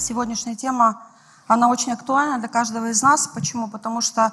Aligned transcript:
Сегодняшняя 0.00 0.56
тема, 0.56 1.02
она 1.46 1.68
очень 1.68 1.92
актуальна 1.92 2.38
для 2.38 2.48
каждого 2.48 2.86
из 2.86 3.02
нас. 3.02 3.26
Почему? 3.26 3.68
Потому 3.68 4.00
что, 4.00 4.32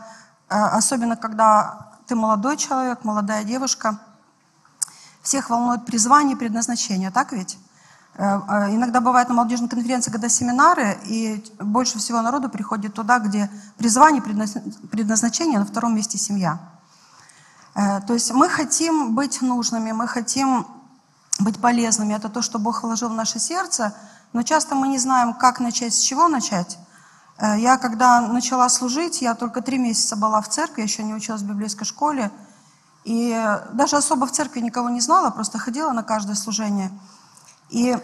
э, 0.49 0.55
особенно 0.55 1.17
когда 1.17 1.89
ты 2.07 2.15
молодой 2.15 2.55
человек, 2.55 3.03
молодая 3.03 3.43
девушка, 3.43 3.99
всех 5.21 5.49
волнует 5.49 5.85
призвание 5.85 6.37
и 6.37 6.39
предназначение, 6.39 7.11
так 7.11 7.33
ведь? 7.33 7.57
Э, 8.15 8.39
э, 8.47 8.75
иногда 8.75 9.01
бывает 9.01 9.27
на 9.27 9.35
молодежной 9.35 9.67
конференции, 9.67 10.09
когда 10.09 10.29
семинары, 10.29 10.97
и 11.05 11.43
больше 11.59 11.97
всего 11.99 12.21
народу 12.21 12.47
приходит 12.47 12.93
туда, 12.93 13.19
где 13.19 13.51
призвание 13.77 14.21
предназначение, 14.21 15.59
на 15.59 15.65
втором 15.65 15.95
месте 15.95 16.17
семья. 16.17 16.59
То 18.07 18.13
есть 18.13 18.31
мы 18.31 18.49
хотим 18.49 19.13
быть 19.13 19.43
нужными, 19.43 19.91
мы 19.91 20.07
хотим 20.07 20.65
быть 21.37 21.61
полезными. 21.61 22.15
Это 22.15 22.27
то, 22.27 22.41
что 22.41 22.57
Бог 22.57 22.81
вложил 22.81 23.09
в 23.09 23.13
наше 23.13 23.37
сердце– 23.37 23.93
но 24.33 24.43
часто 24.43 24.75
мы 24.75 24.87
не 24.87 24.99
знаем, 24.99 25.33
как 25.33 25.59
начать, 25.59 25.93
с 25.93 25.99
чего 25.99 26.27
начать. 26.27 26.77
Э, 27.37 27.57
я, 27.57 27.77
когда 27.77 28.21
начала 28.21 28.69
служить, 28.69 29.21
я 29.21 29.35
только 29.35 29.61
три 29.61 29.77
месяца 29.77 30.15
была 30.15 30.41
в 30.41 30.49
церкви, 30.49 30.81
еще 30.81 31.03
не 31.03 31.13
училась 31.13 31.41
в 31.41 31.47
библейской 31.47 31.85
школе. 31.85 32.31
И 33.03 33.41
даже 33.71 33.95
особо 33.95 34.27
в 34.27 34.31
церкви 34.31 34.59
никого 34.59 34.89
не 34.89 34.99
знала, 34.99 35.29
просто 35.29 35.57
ходила 35.59 35.91
на 35.91 36.03
каждое 36.03 36.35
служение. 36.35 36.91
И 37.69 37.97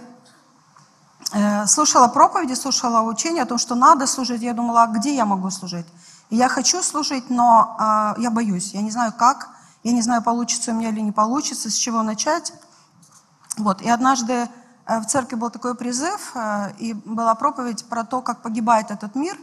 э, 1.34 1.66
слушала 1.68 2.08
проповеди, 2.08 2.54
слушала 2.54 3.02
учения 3.02 3.42
о 3.42 3.46
том, 3.46 3.58
что 3.58 3.76
надо 3.76 4.08
служить. 4.08 4.42
Я 4.42 4.54
думала, 4.54 4.84
а 4.84 4.88
где 4.88 5.16
я 5.16 5.26
могу 5.26 5.50
служить? 5.50 5.86
И 6.30 6.36
я 6.36 6.48
хочу 6.50 6.82
служить, 6.82 7.30
но 7.30 7.78
э, 8.18 8.22
я 8.22 8.32
боюсь. 8.32 8.74
Я 8.74 8.82
не 8.82 8.92
знаю, 8.92 9.14
как. 9.18 9.50
Я 9.84 9.92
не 9.92 10.02
знаю, 10.02 10.22
получится 10.22 10.72
у 10.72 10.76
меня 10.76 10.90
или 10.90 11.02
не 11.02 11.12
получится, 11.12 11.70
с 11.70 11.76
чего 11.76 12.04
начать. 12.04 12.54
Вот. 13.58 13.82
И 13.82 13.90
однажды 13.90 14.48
в 14.86 15.06
церкви 15.06 15.36
был 15.36 15.50
такой 15.50 15.76
призыв, 15.76 16.36
э, 16.36 16.74
и 16.78 16.94
была 16.94 17.36
проповедь 17.36 17.86
про 17.86 18.04
то, 18.04 18.22
как 18.22 18.42
погибает 18.42 18.92
этот 18.92 19.16
мир. 19.16 19.38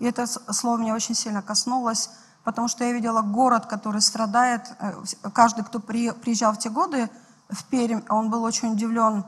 И 0.00 0.04
это 0.04 0.26
слово 0.26 0.78
меня 0.78 0.94
очень 0.94 1.14
сильно 1.14 1.42
коснулось, 1.42 2.10
потому 2.42 2.66
что 2.66 2.84
я 2.84 2.92
видела 2.92 3.22
город, 3.22 3.66
который 3.66 4.00
страдает. 4.00 4.62
Э, 4.80 4.94
каждый, 5.32 5.64
кто 5.64 5.78
приезжал 5.78 6.52
в 6.52 6.58
те 6.58 6.68
годы 6.68 7.08
в 7.48 7.64
Пермь, 7.64 8.02
он 8.08 8.30
был 8.30 8.42
очень 8.42 8.72
удивлен 8.72 9.24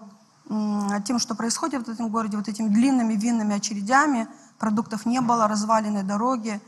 тем, 1.07 1.19
что 1.19 1.35
происходит 1.35 1.87
в 1.87 1.91
этом 1.91 2.11
городе, 2.11 2.37
вот 2.37 2.49
этими 2.49 2.69
длинными 2.69 3.15
винными 3.15 3.57
очередями. 3.57 4.29
Продуктов 4.59 5.07
не 5.07 5.23
было, 5.23 5.49
разваленные 5.49 6.03
дороги, 6.03 6.61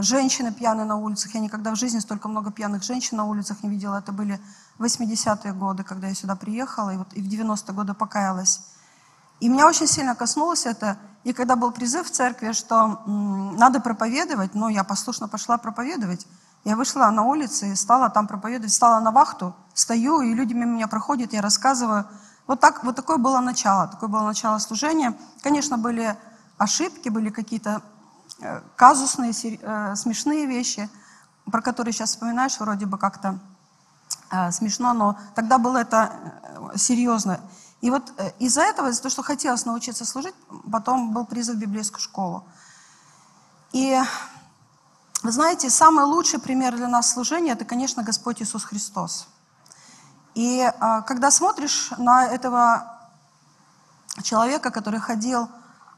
женщины 0.00 0.52
пьяные 0.52 0.86
на 0.86 0.96
улицах. 0.96 1.34
Я 1.34 1.40
никогда 1.40 1.72
в 1.72 1.76
жизни 1.76 1.98
столько 1.98 2.28
много 2.28 2.50
пьяных 2.50 2.82
женщин 2.82 3.18
на 3.18 3.26
улицах 3.26 3.62
не 3.62 3.68
видела. 3.68 3.98
Это 3.98 4.10
были 4.10 4.40
80-е 4.78 5.52
годы, 5.52 5.84
когда 5.84 6.08
я 6.08 6.14
сюда 6.14 6.36
приехала, 6.36 6.90
и, 6.90 6.96
вот, 6.96 7.08
и 7.12 7.22
в 7.22 7.26
90-е 7.26 7.74
годы 7.74 7.94
покаялась. 7.94 8.60
И 9.40 9.48
меня 9.48 9.66
очень 9.66 9.86
сильно 9.86 10.14
коснулось 10.14 10.66
это. 10.66 10.98
И 11.24 11.32
когда 11.32 11.56
был 11.56 11.72
призыв 11.72 12.06
в 12.06 12.10
церкви, 12.10 12.52
что 12.52 13.02
надо 13.06 13.80
проповедовать, 13.80 14.54
ну, 14.54 14.68
я 14.68 14.84
послушно 14.84 15.28
пошла 15.28 15.58
проповедовать. 15.58 16.26
Я 16.64 16.76
вышла 16.76 17.10
на 17.10 17.22
улицу 17.22 17.66
и 17.66 17.74
стала 17.74 18.08
там 18.10 18.26
проповедовать, 18.26 18.72
стала 18.72 19.00
на 19.00 19.10
вахту, 19.10 19.54
стою, 19.74 20.22
и 20.22 20.32
люди 20.32 20.54
мимо 20.54 20.72
меня 20.72 20.88
проходят, 20.88 21.32
я 21.32 21.42
рассказываю. 21.42 22.06
Вот, 22.46 22.60
так, 22.60 22.84
вот 22.84 22.96
такое 22.96 23.18
было 23.18 23.40
начало, 23.40 23.88
такое 23.88 24.08
было 24.08 24.22
начало 24.22 24.58
служения. 24.58 25.14
Конечно, 25.42 25.78
были 25.78 26.16
ошибки, 26.56 27.08
были 27.08 27.30
какие-то 27.30 27.82
э, 28.40 28.60
казусные, 28.76 29.32
э, 29.32 29.96
смешные 29.96 30.46
вещи, 30.46 30.88
про 31.50 31.60
которые 31.60 31.92
сейчас 31.92 32.10
вспоминаешь, 32.10 32.58
вроде 32.58 32.86
бы 32.86 32.98
как-то 32.98 33.38
смешно, 34.52 34.92
но 34.92 35.16
тогда 35.34 35.58
было 35.58 35.78
это 35.78 36.12
э, 36.72 36.78
серьезно. 36.78 37.40
И 37.80 37.90
вот 37.90 38.12
э, 38.16 38.30
из-за 38.38 38.62
этого, 38.62 38.88
из-за 38.88 39.02
того, 39.02 39.10
что 39.10 39.22
хотелось 39.22 39.66
научиться 39.66 40.04
служить, 40.04 40.34
потом 40.70 41.12
был 41.12 41.26
призыв 41.26 41.56
в 41.56 41.58
библейскую 41.58 42.00
школу. 42.00 42.44
И 43.72 43.98
вы 45.22 45.32
знаете, 45.32 45.70
самый 45.70 46.04
лучший 46.04 46.38
пример 46.38 46.76
для 46.76 46.88
нас 46.88 47.12
служения– 47.12 47.52
это, 47.54 47.64
конечно, 47.64 48.02
Господь 48.02 48.42
Иисус 48.42 48.64
Христос. 48.64 49.28
И 50.34 50.70
когда 51.06 51.30
смотришь 51.30 51.90
на 51.96 52.26
этого 52.26 52.98
человека, 54.22 54.70
который 54.70 55.00
ходил 55.00 55.48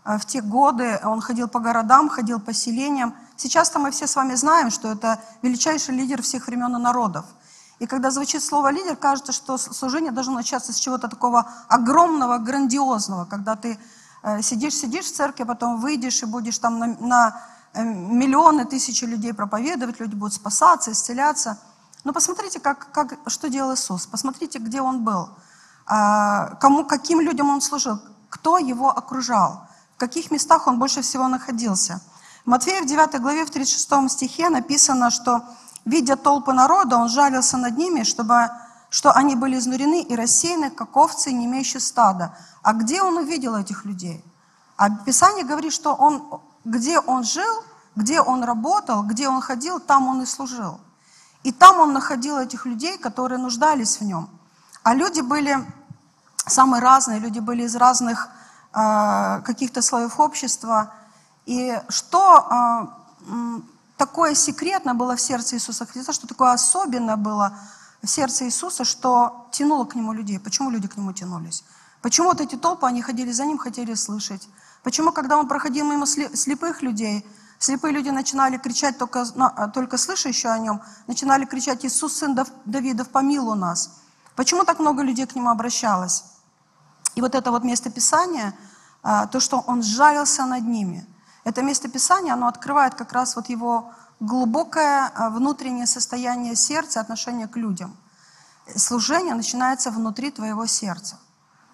в 0.05 0.21
те 0.27 0.43
годы, 0.43 1.01
он 1.03 1.21
ходил 1.21 1.49
по 1.49 1.59
городам, 1.59 2.09
ходил 2.09 2.39
по 2.39 2.53
селениям. 2.53 3.15
Сейчас-то 3.37 3.79
мы 3.79 3.91
все 3.91 4.07
с 4.07 4.15
вами 4.15 4.35
знаем, 4.35 4.71
что 4.71 4.93
это 4.93 5.21
величайший 5.43 5.97
лидер 5.97 6.23
всех 6.23 6.47
времен 6.47 6.77
и 6.77 6.79
народов– 6.79 7.25
и 7.79 7.87
когда 7.87 8.11
звучит 8.11 8.43
слово 8.43 8.71
«лидер», 8.71 8.97
кажется, 8.97 9.33
что 9.33 9.59
служение 9.59 10.11
должно 10.11 10.35
начаться 10.35 10.73
с 10.73 10.77
чего-то 10.77 11.09
такого 11.09 11.51
огромного, 11.69 12.39
грандиозного, 12.39 13.27
когда 13.27 13.55
ты 13.55 13.79
э, 14.23 14.41
сидишь, 14.41 14.75
сидишь 14.75 15.05
в 15.05 15.15
церкви, 15.15 15.43
а 15.43 15.47
потом 15.47 15.79
выйдешь 15.79 16.23
и 16.23 16.27
будешь 16.27 16.59
там 16.59 16.79
на, 16.79 16.87
на 16.87 17.43
э, 17.75 17.85
миллионы, 17.85 18.65
тысячи 18.65 19.05
людей 19.05 19.35
проповедовать, 19.35 20.01
люди 20.01 20.15
будут 20.15 20.33
спасаться, 20.33 20.91
исцеляться. 20.91 21.59
Но 22.05 22.15
посмотрите, 22.15 22.61
как, 22.61 22.91
как, 22.93 23.19
что 23.27 23.51
делал 23.51 23.75
Иисус, 23.75 24.07
посмотрите, 24.07 24.59
где 24.59 24.81
Он 24.81 25.05
был, 25.05 25.29
а, 25.87 26.55
кому, 26.61 26.85
каким 26.85 27.21
людям 27.21 27.51
Он 27.51 27.61
служил, 27.61 28.01
кто 28.31 28.57
Его 28.57 28.89
окружал, 28.89 29.67
в 29.97 29.99
каких 29.99 30.31
местах 30.31 30.67
Он 30.67 30.79
больше 30.79 31.03
всего 31.03 31.29
находился. 31.29 32.01
В 32.47 32.49
Матфея 32.49 32.81
в 32.81 32.87
9 32.87 33.21
главе, 33.21 33.45
в 33.45 33.51
36 33.51 34.09
стихе 34.09 34.49
написано, 34.49 35.11
что 35.11 35.43
Видя 35.87 36.17
толпы 36.17 36.53
народа, 36.53 36.97
он 36.97 37.09
жалился 37.09 37.57
над 37.57 37.79
ними, 37.79 38.03
чтобы, 38.03 38.51
что 38.91 39.13
они 39.13 39.37
были 39.37 39.57
изнурены 39.57 40.03
и 40.03 40.17
рассеяны, 40.17 40.71
как 40.71 40.97
овцы, 40.97 41.31
не 41.33 41.47
имеющие 41.47 41.81
стада. 41.81 42.37
А 42.63 42.73
где 42.73 43.03
он 43.03 43.17
увидел 43.19 43.55
этих 43.55 43.85
людей? 43.85 44.25
А 44.77 44.91
Писание 44.91 45.45
говорит, 45.45 45.73
что 45.73 45.95
он, 45.95 46.41
где 46.65 46.99
он 46.99 47.23
жил, 47.23 47.63
где 47.95 48.21
он 48.21 48.43
работал, 48.43 49.05
где 49.05 49.29
он 49.29 49.41
ходил, 49.41 49.79
там 49.79 50.09
он 50.09 50.23
и 50.23 50.27
служил. 50.27 50.81
И 51.45 51.53
там 51.53 51.79
он 51.79 51.93
находил 51.93 52.37
этих 52.39 52.67
людей, 52.67 52.99
которые 52.99 53.39
нуждались 53.39 54.01
в 54.01 54.05
нем. 54.05 54.29
А 54.83 54.93
люди 54.93 55.21
были 55.21 55.57
самые 56.47 56.83
разные, 56.83 57.21
люди 57.21 57.39
были 57.39 57.63
из 57.63 57.77
разных 57.77 58.29
э, 58.75 59.41
каких-то 59.45 59.83
слоев 59.83 60.19
общества. 60.19 60.93
И 61.45 61.81
что 61.89 62.91
э, 63.31 63.61
такое 63.97 64.35
секретное 64.35 64.95
было 64.95 65.17
в 65.17 65.21
сердце 65.21 65.57
Иисуса 65.57 65.87
Христа, 65.87 66.13
что 66.13 66.27
такое 66.27 66.53
особенное 66.53 67.17
было 67.17 67.59
в 68.03 68.07
сердце 68.07 68.45
Иисуса, 68.45 68.85
что 68.85 69.49
тянуло 69.53 69.85
к 69.85 69.95
Нему 69.95 70.13
людей. 70.13 70.39
Почему 70.39 70.71
люди 70.71 70.89
к 70.89 70.97
Нему 70.97 71.13
тянулись? 71.13 71.65
Почему 72.03 72.29
вот 72.29 72.41
эти 72.41 72.57
толпы, 72.57 72.87
они 72.87 73.03
ходили 73.03 73.33
за 73.33 73.47
Ним, 73.47 73.59
хотели 73.59 73.95
слышать? 73.95 74.49
Почему, 74.83 75.13
когда 75.13 75.39
Он 75.39 75.49
проходил 75.49 75.87
мимо 75.87 76.07
слепых 76.07 76.83
людей, 76.83 77.27
слепые 77.59 77.93
люди 77.93 78.11
начинали 78.11 78.59
кричать, 78.59 78.99
только, 78.99 79.25
только 79.73 79.97
слыша 79.97 80.29
еще 80.29 80.49
о 80.49 80.59
Нем, 80.59 80.83
начинали 81.07 81.45
кричать, 81.47 81.85
Иисус, 81.85 82.15
Сын 82.15 82.39
Давидов, 82.65 83.09
помилуй 83.09 83.57
нас. 83.57 83.99
Почему 84.37 84.65
так 84.65 84.79
много 84.79 85.03
людей 85.03 85.27
к 85.27 85.35
Нему 85.35 85.49
обращалось? 85.49 86.25
И 87.15 87.23
вот 87.23 87.35
это 87.35 87.51
вот 87.51 87.65
место 87.65 87.91
Писания, 87.91 88.55
а, 89.03 89.27
то, 89.27 89.41
что 89.41 89.61
Он 89.67 89.83
сжалился 89.83 90.45
над 90.45 90.65
ними– 90.65 91.07
это 91.47 91.63
место 91.63 91.89
Писания, 91.89 92.33
оно 92.33 92.49
открывает 92.49 92.97
как 92.97 93.13
раз 93.13 93.37
вот 93.37 93.49
его 93.49 93.93
глубокое 94.19 95.13
а, 95.15 95.31
внутреннее 95.31 95.87
состояние 95.87 96.57
сердца, 96.57 97.01
отношение 97.01 97.47
к 97.47 97.57
людям. 97.57 97.97
Служение 98.75 99.33
начинается 99.33 99.93
внутри 99.93 100.33
твоего 100.33 100.67
сердца. 100.67 101.21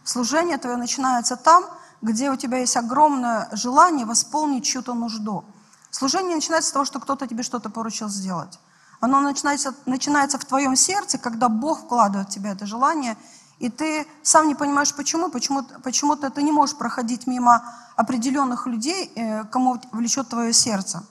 Служение 0.04 0.58
твое 0.58 0.76
начинается 0.76 1.36
там, 1.36 1.64
где 2.02 2.30
у 2.30 2.36
тебя 2.36 2.58
есть 2.58 2.76
огромное 2.76 3.48
желание 3.52 4.04
восполнить 4.04 4.66
чью-то 4.66 4.92
нужду. 4.92 5.42
Служение 5.90 6.36
начинается 6.36 6.68
с 6.68 6.72
того, 6.72 6.84
что 6.84 7.00
кто-то 7.00 7.26
тебе 7.26 7.42
что-то 7.42 7.70
поручил 7.70 8.10
сделать. 8.10 8.60
Оно 9.00 9.22
начинается, 9.22 9.74
начинается 9.86 10.38
в 10.38 10.44
твоем 10.44 10.76
сердце, 10.76 11.16
когда 11.16 11.48
Бог 11.48 11.84
вкладывает 11.84 12.28
в 12.28 12.30
тебя 12.30 12.52
это 12.52 12.66
желание, 12.66 13.16
и 13.62 13.70
ты 13.70 14.06
сам 14.22 14.48
не 14.48 14.56
понимаешь, 14.56 14.92
почему, 14.92 15.30
почему, 15.30 15.62
почему-то 15.84 16.30
ты 16.30 16.42
не 16.42 16.50
можешь 16.50 16.76
проходить 16.76 17.28
мимо 17.28 17.62
определенных 17.94 18.66
людей, 18.66 19.12
э, 19.14 19.44
кому 19.44 19.80
влечет 19.92 20.28
твое 20.28 20.52
сердце. 20.52 21.04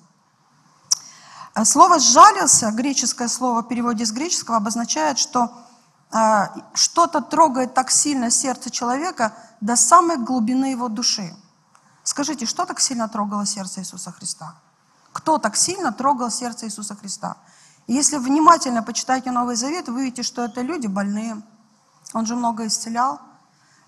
Э, 1.56 1.64
слово 1.64 2.00
«сжалился», 2.00 2.72
греческое 2.72 3.30
слово 3.30 3.62
в 3.62 3.70
переводе 3.70 4.06
с 4.06 4.12
греческого, 4.12 4.58
обозначает, 4.58 5.18
что 5.18 5.50
э, 6.12 6.48
что-то 6.74 7.22
трогает 7.22 7.74
так 7.74 7.90
сильно 7.90 8.30
сердце 8.30 8.70
человека 8.70 9.34
до 9.62 9.78
самой 9.78 10.18
глубины 10.18 10.72
его 10.72 10.90
души. 10.90 11.34
Скажите, 12.04 12.46
что 12.46 12.66
так 12.66 12.82
сильно 12.82 13.08
трогало 13.08 13.46
сердце 13.46 13.80
Иисуса 13.80 14.12
Христа? 14.12 14.56
Кто 15.14 15.38
так 15.38 15.56
сильно 15.56 15.94
трогал 15.94 16.30
сердце 16.30 16.66
Иисуса 16.66 16.96
Христа? 16.96 17.38
если 17.88 18.18
внимательно 18.18 18.84
почитаете 18.84 19.32
Новый 19.32 19.56
Завет, 19.56 19.90
вы 19.90 20.02
увидите, 20.02 20.24
что 20.24 20.46
это 20.46 20.62
люди 20.62 20.88
больные, 20.88 21.42
он 22.14 22.26
же 22.26 22.36
много 22.36 22.68
исцелял. 22.68 23.20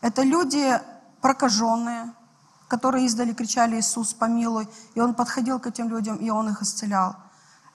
Это 0.02 0.24
люди 0.24 0.80
прокаженные, 1.22 2.14
которые 2.68 3.06
издали 3.06 3.34
кричали 3.34 3.80
«Иисус, 3.80 4.14
помилуй», 4.14 4.68
и 4.96 5.00
Он 5.00 5.14
подходил 5.14 5.60
к 5.60 5.68
этим 5.68 5.90
людям, 5.90 6.18
и 6.18 6.30
Он 6.30 6.50
их 6.50 6.62
исцелял. 6.62 7.16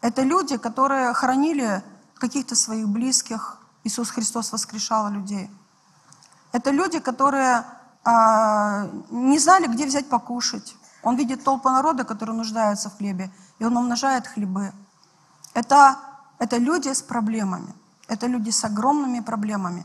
Это 0.00 0.22
люди, 0.22 0.56
которые 0.56 1.12
хоронили 1.14 1.82
каких-то 2.14 2.54
своих 2.54 2.88
близких, 2.88 3.58
Иисус 3.84 4.10
Христос 4.10 4.52
воскрешал 4.52 5.10
людей. 5.10 5.50
Это 6.52 6.70
люди, 6.70 6.98
которые 6.98 7.64
а, 8.04 8.88
не 9.10 9.38
знали, 9.38 9.66
где 9.66 9.86
взять 9.86 10.08
покушать. 10.08 10.76
Он 11.02 11.16
видит 11.16 11.44
толпу 11.44 11.70
народа, 11.70 12.04
который 12.04 12.34
нуждается 12.34 12.90
в 12.90 12.96
хлебе, 12.96 13.30
и 13.58 13.64
он 13.64 13.76
умножает 13.76 14.26
хлебы. 14.26 14.72
Это, 15.54 15.96
это 16.38 16.56
люди 16.58 16.92
с 16.92 17.02
проблемами. 17.02 17.74
Это 18.08 18.26
люди 18.26 18.50
с 18.50 18.64
огромными 18.64 19.20
проблемами. 19.20 19.84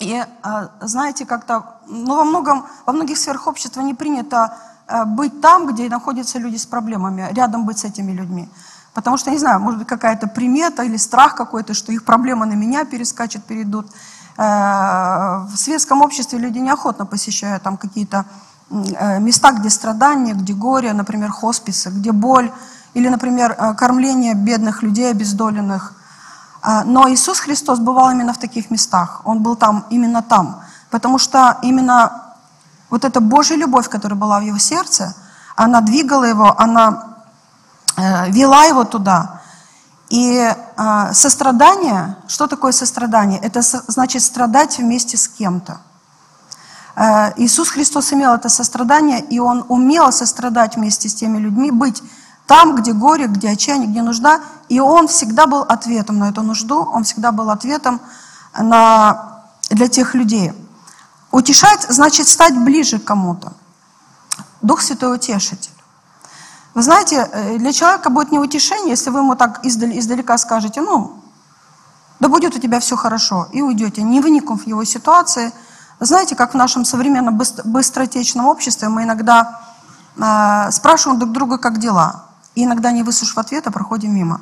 И 0.00 0.22
а, 0.42 0.70
знаете, 0.80 1.24
как-то, 1.24 1.76
ну, 1.86 2.16
во, 2.16 2.24
многом, 2.24 2.66
во 2.86 2.92
многих 2.92 3.18
сферах 3.18 3.46
общества 3.46 3.80
не 3.80 3.94
принято 3.94 4.56
а, 4.86 5.04
быть 5.04 5.40
там, 5.40 5.66
где 5.66 5.88
находятся 5.88 6.38
люди 6.38 6.56
с 6.56 6.66
проблемами, 6.66 7.28
рядом 7.32 7.64
быть 7.64 7.78
с 7.78 7.84
этими 7.84 8.12
людьми. 8.12 8.48
Потому 8.92 9.16
что, 9.16 9.30
не 9.30 9.38
знаю, 9.38 9.60
может 9.60 9.78
быть, 9.78 9.88
какая-то 9.88 10.26
примета 10.28 10.84
или 10.84 10.96
страх 10.96 11.34
какой-то, 11.34 11.74
что 11.74 11.92
их 11.92 12.04
проблемы 12.04 12.46
на 12.46 12.54
меня 12.54 12.84
перескачут, 12.84 13.44
перейдут. 13.44 13.86
Э, 14.36 15.46
в 15.48 15.56
светском 15.56 16.02
обществе 16.02 16.38
люди 16.38 16.58
неохотно 16.58 17.06
посещают 17.06 17.62
там 17.62 17.76
какие-то 17.76 18.24
э, 18.70 19.20
места, 19.20 19.52
где 19.52 19.70
страдания, 19.70 20.34
где 20.34 20.54
горе, 20.54 20.92
например, 20.92 21.30
хосписы, 21.30 21.90
где 21.90 22.12
боль, 22.12 22.52
или, 22.94 23.08
например, 23.08 23.56
э, 23.58 23.74
кормление 23.74 24.34
бедных 24.34 24.82
людей, 24.82 25.10
обездоленных. 25.10 25.94
Но 26.84 27.08
Иисус 27.08 27.40
Христос 27.40 27.78
бывал 27.78 28.10
именно 28.10 28.32
в 28.32 28.38
таких 28.38 28.70
местах. 28.70 29.20
Он 29.24 29.42
был 29.42 29.56
там, 29.56 29.84
именно 29.90 30.22
там. 30.22 30.62
Потому 30.90 31.18
что 31.18 31.58
именно 31.62 32.34
вот 32.90 33.04
эта 33.04 33.20
Божья 33.20 33.56
любовь, 33.56 33.88
которая 33.88 34.18
была 34.18 34.40
в 34.40 34.42
его 34.42 34.58
сердце, 34.58 35.14
она 35.56 35.80
двигала 35.80 36.24
его, 36.24 36.54
она 36.58 37.16
вела 38.28 38.64
его 38.64 38.84
туда. 38.84 39.42
И 40.10 40.38
э, 40.38 41.12
сострадание, 41.12 42.16
что 42.28 42.46
такое 42.46 42.72
сострадание? 42.72 43.40
Это 43.40 43.62
значит 43.62 44.22
страдать 44.22 44.78
вместе 44.78 45.16
с 45.16 45.28
кем-то. 45.28 45.78
Э, 46.94 47.32
Иисус 47.36 47.70
Христос 47.70 48.12
имел 48.12 48.34
это 48.34 48.48
сострадание, 48.48 49.20
и 49.20 49.38
Он 49.40 49.64
умел 49.68 50.12
сострадать 50.12 50.76
вместе 50.76 51.08
с 51.08 51.14
теми 51.14 51.38
людьми, 51.38 51.70
быть 51.70 52.02
там, 52.46 52.76
где 52.76 52.92
горе, 52.92 53.26
где 53.26 53.50
отчаяние, 53.50 53.88
где 53.88 54.02
нужда. 54.02 54.40
И 54.68 54.80
Он 54.80 55.08
всегда 55.08 55.46
был 55.46 55.62
ответом 55.62 56.18
на 56.18 56.28
эту 56.30 56.42
нужду, 56.42 56.82
Он 56.82 57.04
всегда 57.04 57.32
был 57.32 57.50
ответом 57.50 58.00
на, 58.58 59.42
для 59.70 59.88
тех 59.88 60.14
людей. 60.14 60.52
Утешать 61.30 61.86
значит 61.88 62.28
стать 62.28 62.56
ближе 62.56 62.98
к 62.98 63.04
кому-то. 63.04 63.52
Дух 64.62 64.80
Святой 64.80 65.16
утешитель. 65.16 65.70
Вы 66.74 66.82
знаете, 66.82 67.28
э, 67.30 67.58
для 67.58 67.72
человека 67.72 68.10
будет 68.10 68.32
не 68.32 68.38
утешение, 68.38 68.90
если 68.90 69.10
вы 69.10 69.20
ему 69.20 69.36
так 69.36 69.64
издалека 69.64 70.38
скажете, 70.38 70.80
ну, 70.80 71.22
да 72.20 72.28
будет 72.28 72.56
у 72.56 72.58
тебя 72.58 72.80
все 72.80 72.96
хорошо, 72.96 73.48
и 73.52 73.62
уйдете, 73.62 74.02
не 74.02 74.20
вникнув 74.20 74.64
в 74.64 74.66
его 74.66 74.84
ситуации. 74.84 75.52
Знаете, 76.00 76.34
как 76.34 76.54
в 76.54 76.56
нашем 76.56 76.84
современном 76.84 77.40
быстротечном 77.64 78.46
обществе 78.46 78.88
мы 78.88 79.04
иногда 79.04 79.60
э, 80.16 80.70
спрашиваем 80.72 81.20
друг 81.20 81.32
друга, 81.32 81.58
как 81.58 81.78
дела, 81.78 82.24
и 82.54 82.64
иногда, 82.64 82.90
не 82.92 83.02
выслушав 83.02 83.38
ответа, 83.38 83.70
проходим 83.70 84.14
мимо. 84.14 84.40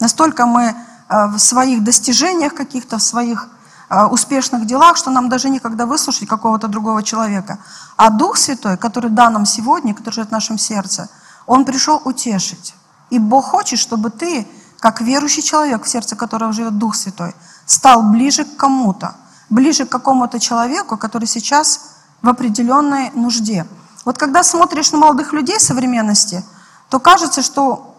Настолько 0.00 0.46
мы 0.46 0.64
э, 0.64 1.26
в 1.26 1.38
своих 1.38 1.84
достижениях 1.84 2.54
каких-то, 2.54 2.98
в 2.98 3.02
своих 3.02 3.48
э, 3.90 4.04
успешных 4.04 4.66
делах, 4.66 4.96
что 4.96 5.10
нам 5.10 5.28
даже 5.28 5.50
никогда 5.50 5.86
выслушать 5.86 6.28
какого-то 6.28 6.68
другого 6.68 7.02
человека. 7.02 7.58
А 7.96 8.10
Дух 8.10 8.36
Святой, 8.36 8.76
который 8.76 9.10
дан 9.10 9.32
нам 9.32 9.46
сегодня, 9.46 9.94
который 9.94 10.14
живет 10.14 10.28
в 10.28 10.32
нашем 10.32 10.58
сердце– 10.58 11.08
он 11.46 11.64
пришел 11.64 12.00
утешить. 12.04 12.74
И 13.10 13.18
Бог 13.18 13.46
хочет, 13.46 13.78
чтобы 13.78 14.10
ты, 14.10 14.46
как 14.80 15.00
верующий 15.00 15.42
человек, 15.42 15.84
в 15.84 15.88
сердце 15.88 16.16
которого 16.16 16.52
живет 16.52 16.76
Дух 16.78 16.94
Святой, 16.96 17.34
стал 17.64 18.02
ближе 18.02 18.44
к 18.44 18.56
кому-то, 18.56 19.14
ближе 19.48 19.86
к 19.86 19.88
какому-то 19.88 20.40
человеку, 20.40 20.96
который 20.96 21.26
сейчас 21.26 21.80
в 22.22 22.28
определенной 22.28 23.10
нужде. 23.12 23.66
Вот 24.04 24.18
когда 24.18 24.42
смотришь 24.42 24.92
на 24.92 24.98
молодых 24.98 25.32
людей 25.32 25.60
современности, 25.60 26.44
то 26.88 26.98
кажется, 26.98 27.42
что 27.42 27.95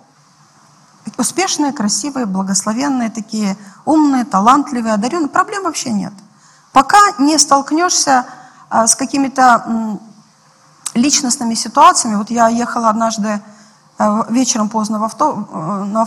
успешные, 1.18 1.74
красивые, 1.74 2.26
благословенные 2.26 3.10
такие, 3.10 3.58
умные, 3.86 4.26
талантливые, 4.26 4.94
одаренные, 4.94 5.30
проблем 5.30 5.64
вообще 5.64 5.92
нет. 5.92 6.14
Пока 6.74 6.98
не 7.20 7.38
столкнешься 7.38 8.26
а, 8.70 8.88
с 8.88 8.96
какими-то 8.96 10.00
личностными 10.94 11.54
ситуациями. 11.54 12.16
Вот 12.16 12.30
я 12.30 12.50
ехала 12.50 12.90
однажды 12.90 13.42
э, 14.00 14.24
вечером 14.30 14.70
поздно 14.70 15.00
в 15.00 15.04
авто, 15.04 15.48
э, 15.52 16.06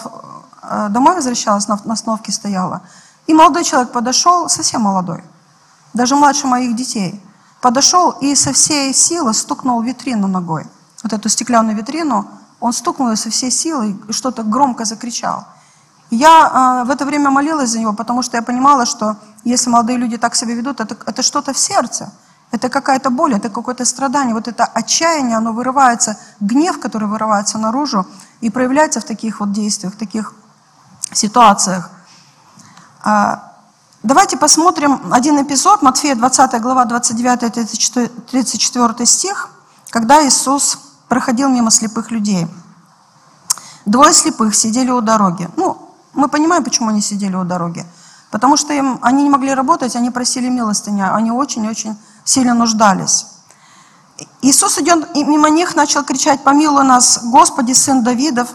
э, 0.63 0.89
домой 0.91 1.15
возвращалась, 1.15 1.69
на 1.69 1.75
остановке 1.75 2.33
стояла. 2.33 2.83
И 3.27 3.35
молодой 3.35 3.65
человек 3.65 3.93
подошел, 3.93 4.49
совсем 4.49 4.83
молодой, 4.83 5.23
даже 5.95 6.17
младше 6.17 6.47
моих 6.47 6.75
детей, 6.77 7.23
подошел 7.61 8.11
и 8.11 8.35
со 8.35 8.53
всей 8.53 8.93
силы 8.93 9.33
стукнул 9.35 9.81
витрину 9.83 10.27
ногой. 10.27 10.67
Вот 11.03 11.13
эту 11.13 11.29
стеклянную 11.29 11.77
витрину, 11.77 12.27
он 12.61 12.73
стукнул 12.73 13.11
ее 13.11 13.17
со 13.17 13.31
всей 13.31 13.51
силы 13.51 13.97
и 14.09 14.13
что-то 14.13 14.43
громко 14.43 14.85
закричал. 14.85 15.47
Я 16.11 16.83
э, 16.83 16.87
в 16.87 16.91
это 16.91 17.07
время 17.07 17.31
молилась 17.31 17.71
за 17.71 17.79
него, 17.79 17.93
потому 17.93 18.23
что 18.23 18.37
я 18.37 18.43
понимала, 18.43 18.85
что 18.85 19.17
если 19.45 19.71
молодые 19.71 19.99
люди 19.99 20.19
так 20.19 20.35
себя 20.35 20.55
ведут, 20.55 20.81
это, 20.81 20.97
это 21.07 21.23
что-то 21.23 21.53
в 21.53 21.59
сердце. 21.59 22.11
Это 22.51 22.69
какая-то 22.69 23.11
боль, 23.11 23.35
это 23.35 23.49
какое-то 23.49 23.85
страдание. 23.85 24.35
Вот 24.35 24.49
это 24.49 24.65
отчаяние, 24.65 25.37
оно 25.37 25.53
вырывается, 25.53 26.19
гнев, 26.41 26.81
который 26.81 27.07
вырывается 27.07 27.59
наружу 27.59 28.07
и 28.41 28.51
проявляется 28.51 29.01
в 29.01 29.05
таких 29.05 29.39
вот 29.41 29.53
действиях, 29.53 29.95
в 29.95 29.97
таких 29.97 30.35
ситуациях. 31.13 31.91
А, 33.05 33.53
давайте 34.03 34.37
посмотрим 34.37 35.13
один 35.13 35.41
эпизод, 35.41 35.83
Матфея 35.83 36.17
20 36.17 36.61
глава 36.61 36.87
29-34 36.87 39.07
стих, 39.07 39.49
когда 39.91 40.27
Иисус 40.27 40.90
проходил 41.11 41.49
мимо 41.49 41.71
слепых 41.71 42.13
людей. 42.13 42.47
Двое 43.85 44.13
слепых 44.13 44.55
сидели 44.55 44.91
у 44.91 45.01
дороги. 45.01 45.51
Ну, 45.57 45.91
мы 46.15 46.29
понимаем, 46.29 46.63
почему 46.63 46.89
они 46.89 47.03
сидели 47.03 47.35
у 47.35 47.45
дороги. 47.45 47.85
Потому 48.31 48.57
что 48.57 48.73
им, 48.73 48.99
они 49.03 49.25
не 49.25 49.31
могли 49.31 49.53
работать, 49.53 49.97
они 49.97 50.11
просили 50.11 50.49
милостыня. 50.49 51.13
Они 51.15 51.33
очень-очень 51.33 51.99
сильно 52.25 52.55
нуждались. 52.55 53.27
Иисус 54.41 54.79
идет 54.79 55.17
мимо 55.17 55.51
них, 55.51 55.75
начал 55.75 56.05
кричать, 56.05 56.45
помилуй 56.45 56.85
нас, 56.85 57.21
Господи, 57.25 57.73
Сын 57.73 58.05
Давидов. 58.05 58.49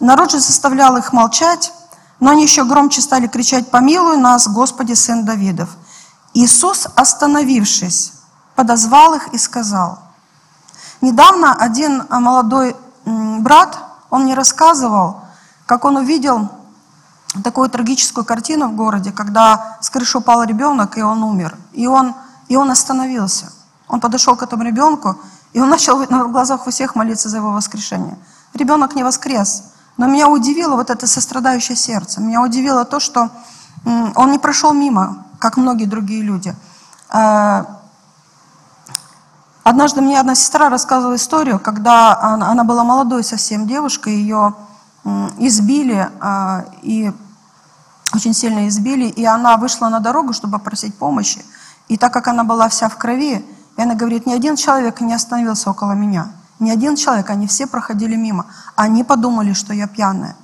Народ 0.00 0.32
же 0.32 0.40
заставлял 0.40 0.96
их 0.96 1.12
молчать, 1.12 1.72
но 2.18 2.30
они 2.30 2.42
еще 2.42 2.64
громче 2.64 3.02
стали 3.02 3.28
кричать, 3.28 3.70
помилуй 3.70 4.16
нас, 4.16 4.48
Господи, 4.48 4.94
Сын 4.94 5.24
Давидов. 5.24 5.68
Иисус, 6.34 6.88
остановившись, 6.96 8.14
подозвал 8.56 9.14
их 9.14 9.28
и 9.28 9.38
сказал. 9.38 10.09
Недавно 11.00 11.54
один 11.54 12.04
молодой 12.10 12.76
брат, 13.04 13.78
он 14.10 14.24
мне 14.24 14.34
рассказывал, 14.34 15.20
как 15.66 15.84
он 15.84 15.96
увидел 15.96 16.48
такую 17.44 17.70
трагическую 17.70 18.24
картину 18.24 18.68
в 18.68 18.74
городе, 18.74 19.12
когда 19.12 19.78
с 19.80 19.88
крыши 19.88 20.18
упал 20.18 20.42
ребенок, 20.42 20.98
и 20.98 21.02
он 21.02 21.22
умер. 21.22 21.56
И 21.72 21.86
он 21.86 22.14
и 22.50 22.56
он 22.56 22.70
остановился. 22.70 23.52
Он 23.88 24.00
подошел 24.00 24.36
к 24.36 24.42
этому 24.42 24.64
ребенку, 24.64 25.16
и 25.52 25.60
он 25.60 25.68
начал 25.70 25.98
на 26.10 26.24
глазах 26.24 26.66
у 26.66 26.70
всех 26.70 26.96
молиться 26.96 27.30
за 27.30 27.38
его 27.38 27.52
воскрешение. 27.52 28.18
Ребенок 28.52 28.94
не 28.94 29.04
воскрес. 29.04 29.62
Но 29.96 30.06
меня 30.06 30.28
удивило 30.28 30.74
вот 30.76 30.90
это 30.90 31.06
сострадающее 31.06 31.76
сердце. 31.76 32.20
Меня 32.20 32.42
удивило 32.42 32.84
то, 32.84 33.00
что 33.00 33.30
он 33.84 34.32
не 34.32 34.38
прошел 34.38 34.72
мимо, 34.72 35.24
как 35.38 35.56
многие 35.56 35.84
другие 35.84 36.22
люди. 36.22 36.54
Однажды 39.62 40.00
мне 40.00 40.18
одна 40.18 40.34
сестра 40.34 40.68
рассказывала 40.68 41.16
историю, 41.16 41.58
когда 41.58 42.18
она 42.20 42.64
была 42.64 42.82
молодой 42.84 43.22
совсем 43.22 43.66
девушкой, 43.66 44.14
ее 44.14 44.54
избили, 45.38 46.08
э, 46.20 46.64
и 46.82 47.12
очень 48.14 48.34
сильно 48.34 48.68
избили, 48.68 49.06
и 49.06 49.24
она 49.24 49.56
вышла 49.56 49.88
на 49.88 50.00
дорогу, 50.00 50.32
чтобы 50.32 50.58
попросить 50.58 50.94
помощи. 50.96 51.44
И 51.88 51.96
так 51.96 52.12
как 52.12 52.28
она 52.28 52.44
была 52.44 52.68
вся 52.68 52.88
в 52.88 52.96
крови, 52.96 53.44
и 53.76 53.82
она 53.82 53.94
говорит, 53.94 54.26
ни 54.26 54.32
один 54.32 54.56
человек 54.56 55.00
не 55.00 55.14
остановился 55.14 55.70
около 55.70 55.92
меня. 55.92 56.28
Ни 56.58 56.70
один 56.70 56.96
человек, 56.96 57.30
они 57.30 57.46
все 57.46 57.66
проходили 57.66 58.16
мимо. 58.16 58.46
Они 58.76 59.04
подумали, 59.04 59.54
что 59.54 59.72
я 59.72 59.86
пьяная. 59.86 60.36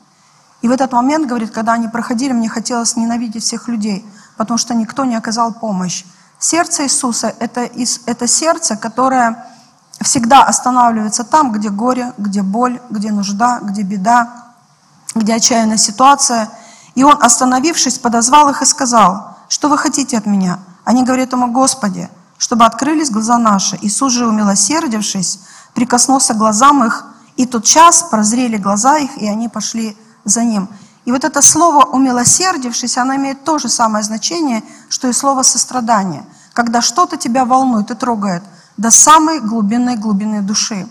И 0.62 0.68
в 0.68 0.70
этот 0.70 0.92
момент, 0.92 1.26
говорит, 1.26 1.50
когда 1.50 1.74
они 1.74 1.88
проходили, 1.88 2.32
мне 2.32 2.48
хотелось 2.48 2.96
ненавидеть 2.96 3.42
всех 3.42 3.68
людей, 3.68 4.04
потому 4.36 4.56
что 4.56 4.74
никто 4.74 5.04
не 5.04 5.14
оказал 5.14 5.52
помощь. 5.52 6.04
Сердце 6.38 6.84
Иисуса 6.84 7.34
это,– 7.38 7.68
это 8.06 8.26
сердце, 8.26 8.76
которое 8.76 9.46
всегда 10.00 10.44
останавливается 10.44 11.24
там, 11.24 11.52
где 11.52 11.70
горе, 11.70 12.12
где 12.18 12.42
боль, 12.42 12.80
где 12.90 13.10
нужда, 13.10 13.60
где 13.62 13.82
беда, 13.82 14.44
где 15.14 15.34
отчаянная 15.34 15.78
ситуация. 15.78 16.50
И 16.94 17.02
он, 17.02 17.16
остановившись, 17.22 17.98
подозвал 17.98 18.50
их 18.50 18.62
и 18.62 18.66
сказал, 18.66 19.36
что 19.48 19.68
вы 19.68 19.78
хотите 19.78 20.18
от 20.18 20.26
меня? 20.26 20.58
Они 20.84 21.04
говорят 21.04 21.32
ему, 21.32 21.50
Господи, 21.50 22.08
чтобы 22.38 22.64
открылись 22.64 23.10
глаза 23.10 23.38
наши. 23.38 23.78
Иисус 23.80 24.12
же, 24.12 24.26
умилосердившись, 24.26 25.40
прикоснулся 25.74 26.34
к 26.34 26.38
глазам 26.38 26.84
их, 26.84 27.04
и 27.36 27.46
тот 27.46 27.64
час 27.64 28.04
прозрели 28.10 28.56
глаза 28.56 28.98
их, 28.98 29.16
и 29.18 29.28
они 29.28 29.48
пошли 29.48 29.96
за 30.24 30.42
ним. 30.42 30.68
И 31.06 31.12
вот 31.12 31.24
это 31.24 31.40
слово 31.40 31.84
«умилосердившись», 31.84 32.98
оно 32.98 33.14
имеет 33.14 33.44
то 33.44 33.58
же 33.58 33.68
самое 33.68 34.04
значение, 34.04 34.62
что 34.88 35.08
и 35.08 35.12
слово 35.12 35.42
«сострадание». 35.42 36.26
Когда 36.52 36.82
что-то 36.82 37.16
тебя 37.16 37.44
волнует 37.44 37.90
и 37.90 37.94
трогает, 37.94 38.42
до 38.76 38.90
самой 38.90 39.40
глубинной 39.40 39.96
глубины 39.96 40.42
души. 40.42 40.86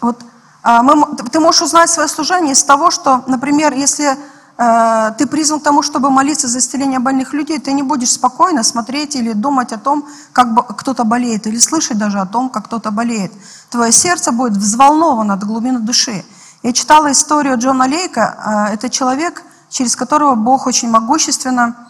Вот 0.00 0.20
а, 0.62 0.82
мы, 0.82 1.16
ты 1.16 1.40
можешь 1.40 1.62
узнать 1.62 1.90
свое 1.90 2.08
служение 2.08 2.52
из 2.52 2.62
того, 2.62 2.92
что, 2.92 3.24
например, 3.26 3.74
если 3.74 4.16
э, 4.58 5.12
ты 5.18 5.26
призван 5.26 5.58
к 5.58 5.64
тому, 5.64 5.82
чтобы 5.82 6.10
молиться 6.10 6.46
за 6.46 6.60
исцеление 6.60 7.00
больных 7.00 7.32
людей, 7.32 7.58
ты 7.58 7.72
не 7.72 7.82
будешь 7.82 8.12
спокойно 8.12 8.62
смотреть 8.62 9.16
или 9.16 9.32
думать 9.32 9.72
о 9.72 9.78
том, 9.78 10.06
как 10.32 10.76
кто-то 10.76 11.04
болеет, 11.04 11.48
или 11.48 11.58
слышать 11.58 11.98
даже 11.98 12.20
о 12.20 12.26
том, 12.26 12.48
как 12.48 12.66
кто-то 12.66 12.92
болеет. 12.92 13.32
Твое 13.70 13.90
сердце 13.90 14.30
будет 14.30 14.56
взволновано 14.56 15.36
до 15.36 15.46
глубины 15.46 15.80
души. 15.80 16.24
Я 16.62 16.72
читала 16.72 17.10
историю 17.10 17.58
Джона 17.58 17.86
Лейка. 17.86 18.68
Э, 18.70 18.74
это 18.74 18.88
человек, 18.88 19.42
через 19.68 19.96
которого 19.96 20.34
Бог 20.34 20.66
очень 20.66 20.90
могущественно 20.90 21.88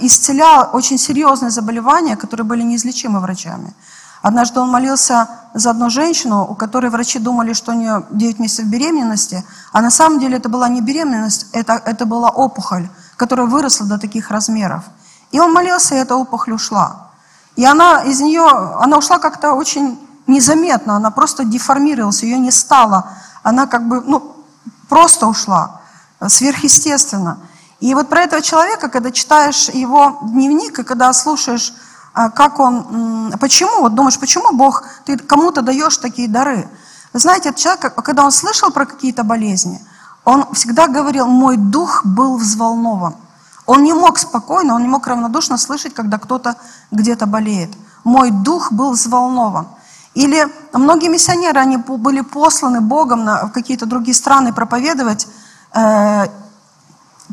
исцелял 0.00 0.70
очень 0.74 0.98
серьезные 0.98 1.50
заболевания, 1.50 2.16
которые 2.16 2.44
были 2.44 2.62
неизлечимы 2.62 3.20
врачами. 3.20 3.72
Однажды 4.22 4.60
он 4.60 4.70
молился 4.70 5.28
за 5.54 5.70
одну 5.70 5.88
женщину, 5.88 6.46
у 6.50 6.54
которой 6.54 6.90
врачи 6.90 7.18
думали, 7.18 7.52
что 7.52 7.72
у 7.72 7.74
нее 7.74 8.04
9 8.10 8.38
месяцев 8.38 8.66
беременности, 8.66 9.44
а 9.72 9.80
на 9.80 9.90
самом 9.90 10.18
деле 10.18 10.36
это 10.36 10.48
была 10.48 10.68
не 10.68 10.80
беременность, 10.80 11.46
это, 11.52 11.80
это 11.84 12.04
была 12.06 12.28
опухоль, 12.28 12.88
которая 13.16 13.46
выросла 13.46 13.86
до 13.86 13.98
таких 13.98 14.30
размеров. 14.30 14.84
И 15.32 15.40
он 15.40 15.52
молился, 15.52 15.94
и 15.94 15.98
эта 15.98 16.16
опухоль 16.16 16.54
ушла. 16.54 17.10
И 17.56 17.64
она 17.64 18.02
из 18.02 18.20
нее, 18.20 18.46
она 18.80 18.98
ушла 18.98 19.18
как-то 19.18 19.52
очень 19.52 19.98
незаметно, 20.26 20.96
она 20.96 21.10
просто 21.10 21.44
деформировалась, 21.44 22.22
ее 22.22 22.38
не 22.38 22.50
стало. 22.50 23.08
Она 23.46 23.68
как 23.68 23.86
бы, 23.86 24.00
ну, 24.00 24.34
просто 24.88 25.28
ушла, 25.28 25.80
сверхъестественно. 26.26 27.38
И 27.78 27.94
вот 27.94 28.08
про 28.08 28.22
этого 28.22 28.42
человека, 28.42 28.88
когда 28.88 29.12
читаешь 29.12 29.68
его 29.68 30.18
дневник, 30.22 30.80
и 30.80 30.82
когда 30.82 31.12
слушаешь 31.12 31.72
а 32.12 32.30
как 32.30 32.58
он, 32.58 33.32
почему, 33.38 33.82
вот 33.82 33.94
думаешь, 33.94 34.18
почему 34.18 34.56
Бог, 34.56 34.82
ты 35.04 35.16
кому-то 35.16 35.62
даешь 35.62 35.96
такие 35.98 36.28
дары? 36.28 36.68
Вы 37.12 37.20
знаете, 37.20 37.50
этот 37.50 37.60
человек, 37.60 37.94
когда 37.94 38.24
он 38.24 38.32
слышал 38.32 38.72
про 38.72 38.84
какие-то 38.84 39.22
болезни, 39.22 39.80
он 40.24 40.44
всегда 40.52 40.88
говорил, 40.88 41.28
мой 41.28 41.56
дух 41.56 42.04
был 42.04 42.38
взволнован. 42.38 43.14
Он 43.66 43.84
не 43.84 43.92
мог 43.92 44.18
спокойно, 44.18 44.74
он 44.74 44.82
не 44.82 44.88
мог 44.88 45.06
равнодушно 45.06 45.56
слышать, 45.56 45.94
когда 45.94 46.18
кто-то 46.18 46.56
где-то 46.90 47.26
болеет. 47.26 47.70
Мой 48.02 48.30
дух 48.32 48.72
был 48.72 48.92
взволнован. 48.92 49.68
Или 50.16 50.48
многие 50.72 51.08
миссионеры, 51.08 51.60
они 51.60 51.76
были 51.76 52.22
посланы 52.22 52.80
Богом 52.80 53.24
на, 53.24 53.46
в 53.46 53.52
какие-то 53.52 53.84
другие 53.84 54.14
страны 54.14 54.50
проповедовать, 54.50 55.28
э, 55.74 56.26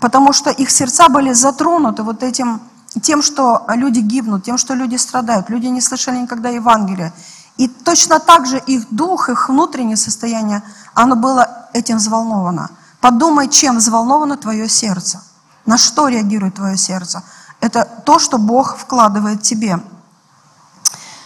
потому 0.02 0.34
что 0.34 0.50
их 0.50 0.70
сердца 0.70 1.08
были 1.08 1.32
затронуты 1.32 2.04
вот 2.04 2.24
этим 2.24 2.60
тем, 3.02 3.22
что 3.22 3.66
люди 3.70 4.00
гибнут, 4.00 4.44
тем, 4.44 4.58
что 4.58 4.74
люди 4.74 4.98
страдают. 4.98 5.50
Люди 5.50 5.68
не 5.68 5.80
слышали 5.80 6.18
никогда 6.18 6.50
Евангелия. 6.50 7.14
И 7.56 7.70
точно 7.70 8.20
так 8.20 8.46
же 8.46 8.62
их 8.68 8.86
дух, 8.90 9.30
их 9.30 9.48
внутреннее 9.48 9.96
состояние, 9.96 10.62
оно 10.94 11.16
было 11.16 11.70
этим 11.72 11.98
взволновано. 11.98 12.70
Подумай, 13.00 13.48
чем 13.48 13.78
взволновано 13.78 14.36
твое 14.36 14.68
сердце. 14.68 15.24
На 15.66 15.78
что 15.78 16.10
реагирует 16.10 16.56
твое 16.56 16.76
сердце? 16.76 17.24
Это 17.62 17.86
то, 18.06 18.20
что 18.20 18.38
Бог 18.38 18.78
вкладывает 18.78 19.40
в 19.40 19.44
тебе. 19.44 19.80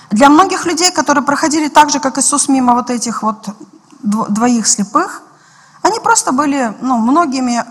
Для 0.09 0.29
многих 0.29 0.65
людей, 0.65 0.91
которые 0.91 1.23
проходили 1.23 1.67
так 1.67 1.89
же, 1.89 1.99
как 1.99 2.17
Иисус, 2.17 2.47
мимо 2.47 2.73
вот 2.73 2.89
этих 2.89 3.23
вот 3.23 3.49
двоих 4.01 4.67
слепых, 4.67 5.21
они 5.81 5.99
просто 5.99 6.31
были 6.31 6.75
ну, 6.81 6.97
многими, 6.97 7.63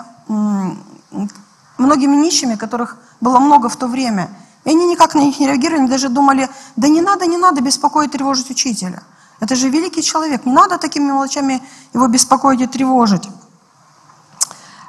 многими 1.78 2.16
нищими, 2.16 2.56
которых 2.56 2.96
было 3.20 3.38
много 3.38 3.68
в 3.68 3.76
то 3.76 3.86
время. 3.86 4.28
И 4.64 4.70
они 4.70 4.86
никак 4.86 5.14
на 5.14 5.20
них 5.20 5.38
не 5.38 5.46
реагировали, 5.46 5.80
они 5.80 5.88
даже 5.88 6.08
думали, 6.08 6.48
да 6.76 6.88
не 6.88 7.00
надо, 7.00 7.26
не 7.26 7.38
надо 7.38 7.60
беспокоить, 7.60 8.10
тревожить 8.10 8.50
учителя. 8.50 9.02
Это 9.40 9.54
же 9.54 9.68
великий 9.68 10.02
человек, 10.02 10.46
не 10.46 10.52
надо 10.52 10.78
такими 10.78 11.04
мелочами 11.04 11.62
его 11.94 12.06
беспокоить 12.08 12.60
и 12.60 12.66
тревожить. 12.66 13.28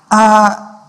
А, 0.09 0.79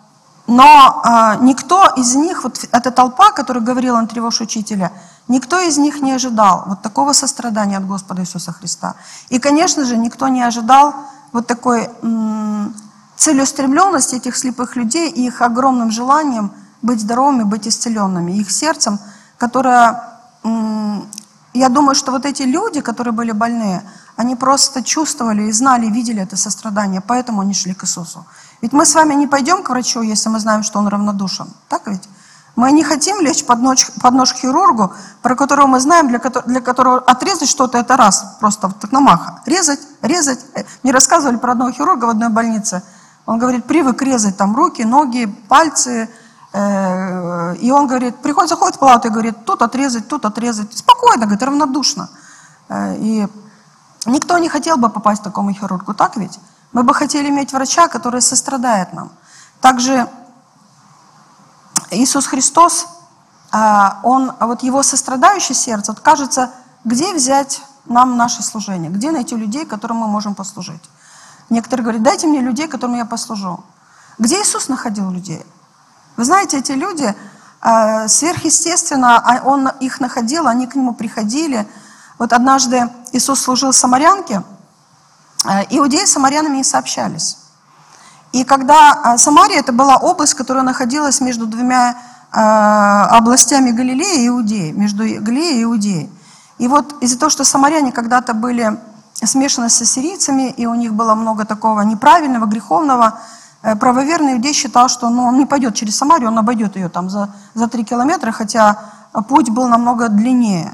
но 0.47 1.01
а, 1.05 1.37
никто 1.37 1.87
из 1.97 2.15
них, 2.15 2.45
вот 2.45 2.65
эта 2.73 2.91
толпа, 2.91 3.31
которая 3.33 3.63
говорила, 3.63 3.99
он 3.99 4.07
тревожь 4.07 4.41
учителя, 4.41 4.93
никто 5.29 5.61
из 5.61 5.79
них 5.79 6.03
не 6.03 6.13
ожидал 6.13 6.65
вот 6.67 6.83
такого 6.83 7.13
сострадания 7.13 7.79
от 7.79 7.87
Господа 7.87 8.23
Иисуса 8.23 8.53
Христа. 8.53 8.95
И, 9.29 9.39
конечно 9.39 9.85
же, 9.85 9.97
никто 9.97 10.29
не 10.29 10.43
ожидал 10.43 10.95
вот 11.33 11.47
такой 11.47 11.89
целеустремленности 13.17 14.17
этих 14.17 14.37
слепых 14.37 14.77
людей 14.77 15.11
и 15.11 15.27
их 15.27 15.43
огромным 15.43 15.91
желанием– 15.91 16.51
быть 16.83 17.01
здоровыми, 17.01 17.43
быть 17.43 17.67
исцеленными. 17.67 18.33
Их 18.33 18.51
сердцем, 18.51 18.99
которое, 19.37 20.03
я 21.55 21.69
думаю, 21.69 21.95
что 21.95 22.13
вот 22.13 22.25
эти 22.25 22.43
люди, 22.43 22.81
которые 22.81 23.13
были 23.13 23.33
больные, 23.33 23.83
они 24.17 24.37
просто 24.37 24.83
чувствовали 24.83 25.43
и 25.43 25.53
знали, 25.53 25.87
видели 25.87 26.23
это 26.23 26.37
сострадание, 26.37 27.01
поэтому 27.01 27.41
они 27.41 27.55
шли 27.55 27.75
к 27.75 27.85
Иисусу. 27.85 28.27
Ведь 28.63 28.73
мы 28.73 28.85
с 28.85 28.95
вами 28.95 29.15
не 29.15 29.27
пойдем 29.27 29.63
к 29.63 29.71
врачу, 29.71 30.03
если 30.03 30.29
мы 30.29 30.41
знаем, 30.41 30.63
что 30.63 30.79
он 30.79 30.89
равнодушен. 30.89 31.49
Так 31.69 31.87
ведь? 31.87 32.09
Мы 32.59 32.73
не 32.73 32.83
хотим 32.83 33.21
лечь 33.21 33.47
под 33.47 33.61
нож, 33.61 33.91
под 34.03 34.15
нож 34.15 34.33
хирургу, 34.33 34.93
про 35.23 35.37
которого 35.37 35.67
мы 35.67 35.81
знаем, 35.81 36.09
для, 36.09 36.19
для 36.19 36.61
которого 36.61 36.99
отрезать 36.99 37.49
что-то 37.49 37.79
это 37.79 37.97
раз, 37.97 38.37
просто 38.41 38.67
вот 38.67 38.79
так 38.81 38.93
намаха. 38.93 39.41
Резать, 39.47 39.81
резать. 40.03 40.41
Мне 40.83 40.93
рассказывали 40.93 41.37
про 41.37 41.53
одного 41.53 41.71
хирурга 41.71 42.07
в 42.07 42.09
одной 42.09 42.31
больнице. 42.31 42.83
Он 43.27 43.39
говорит, 43.39 43.65
привык 43.65 44.03
резать 44.03 44.37
там 44.37 44.57
руки, 44.57 44.83
ноги, 44.83 45.27
пальцы, 45.49 46.09
Э, 46.53 47.55
и 47.57 47.71
он 47.71 47.87
говорит, 47.87 48.17
приходит, 48.17 48.51
заходит 48.51 48.77
в 48.77 48.79
палату 48.79 49.09
и 49.09 49.11
говорит, 49.11 49.45
тут 49.45 49.63
отрезать, 49.63 50.09
тут 50.09 50.25
отрезать. 50.25 50.77
Спокойно, 50.77 51.27
говорит, 51.27 51.43
равнодушно. 51.43 52.09
Э, 52.69 52.97
и 52.97 53.29
никто 54.07 54.39
не 54.39 54.49
хотел 54.49 54.77
бы 54.77 54.89
попасть 54.89 55.21
к 55.21 55.25
такому 55.25 55.53
хирургу, 55.53 55.95
так 55.95 56.17
ведь? 56.17 56.39
Мы 56.73 56.83
бы 56.83 56.95
хотели 56.95 57.29
иметь 57.29 57.53
врача, 57.53 57.89
который 57.89 58.23
сострадает 58.23 58.93
нам. 58.93 59.11
Также 59.61 60.09
Иисус 61.91 62.27
Христос, 62.27 62.87
э, 63.53 63.57
он, 64.03 64.33
вот 64.41 64.63
его 64.63 64.83
сострадающее 64.83 65.55
сердце, 65.55 65.93
вот 65.93 66.01
кажется, 66.01 66.51
где 66.85 67.15
взять 67.15 67.63
нам 67.87 68.17
наше 68.17 68.43
служение, 68.43 68.91
где 68.91 69.11
найти 69.11 69.35
людей, 69.37 69.65
которым 69.65 69.99
мы 69.99 70.09
можем 70.09 70.35
послужить. 70.35 70.83
Некоторые 71.51 71.85
говорят, 71.85 72.03
дайте 72.03 72.27
мне 72.27 72.41
людей, 72.41 72.69
которым 72.69 72.97
я 72.97 73.05
послужу. 73.05 73.65
Где 74.19 74.43
Иисус 74.43 74.69
находил 74.69 75.11
людей? 75.11 75.45
Вы 76.17 76.25
знаете, 76.25 76.59
эти 76.59 76.73
люди 76.73 77.15
э, 77.63 78.09
сверхъестественно, 78.09 79.17
а 79.17 79.43
он 79.45 79.69
их 79.81 80.01
находил, 80.01 80.47
они 80.47 80.67
к 80.67 80.75
нему 80.75 80.93
приходили. 80.93 81.67
Вот 82.19 82.33
однажды 82.33 82.91
Иисус 83.13 83.41
служил 83.41 83.73
самарянке, 83.73 84.43
иудеи 85.71 86.05
с 86.05 86.13
самарянами 86.13 86.57
не 86.57 86.65
сообщались. 86.65 87.39
И 88.33 88.45
когда 88.45 89.15
э, 89.15 89.19
Самария, 89.19 89.61
это 89.61 89.73
была 89.73 89.97
область, 89.97 90.35
которая 90.35 90.65
находилась 90.65 91.21
между 91.21 91.47
двумя 91.47 91.97
областями 92.31 93.71
Галилеи 93.71 94.25
и 94.25 94.29
Иудеи, 94.29 94.71
между 94.73 94.99
Галилеей 94.99 95.61
и 95.61 95.63
Иудеей. 95.63 96.11
И 96.59 96.69
вот 96.69 97.03
из-за 97.03 97.19
того, 97.19 97.31
что 97.31 97.43
самаряне 97.43 97.91
когда-то 97.91 98.35
были 98.35 98.79
смешаны 99.15 99.71
с 99.71 99.81
ассирийцами, 99.81 100.51
и 100.51 100.67
у 100.67 100.75
них 100.75 100.93
было 100.93 101.15
много 101.15 101.47
такого 101.47 101.81
неправильного, 101.81 102.45
греховного, 102.45 103.19
Э, 103.63 103.75
правоверный 103.75 104.35
иудей 104.35 104.53
считал, 104.53 104.89
что 104.89 105.11
ну, 105.11 105.25
он 105.25 105.39
не 105.39 105.47
пойдет 105.47 105.75
через 105.75 105.97
Самарию, 105.97 106.29
он 106.29 106.39
обойдет 106.39 106.77
ее 106.77 106.89
там 106.89 107.11
за, 107.11 107.35
за 107.55 107.69
три 107.69 107.85
километра, 107.85 108.31
хотя 108.31 108.79
путь 109.29 109.51
был 109.51 109.67
намного 109.67 110.09
длиннее. 110.09 110.73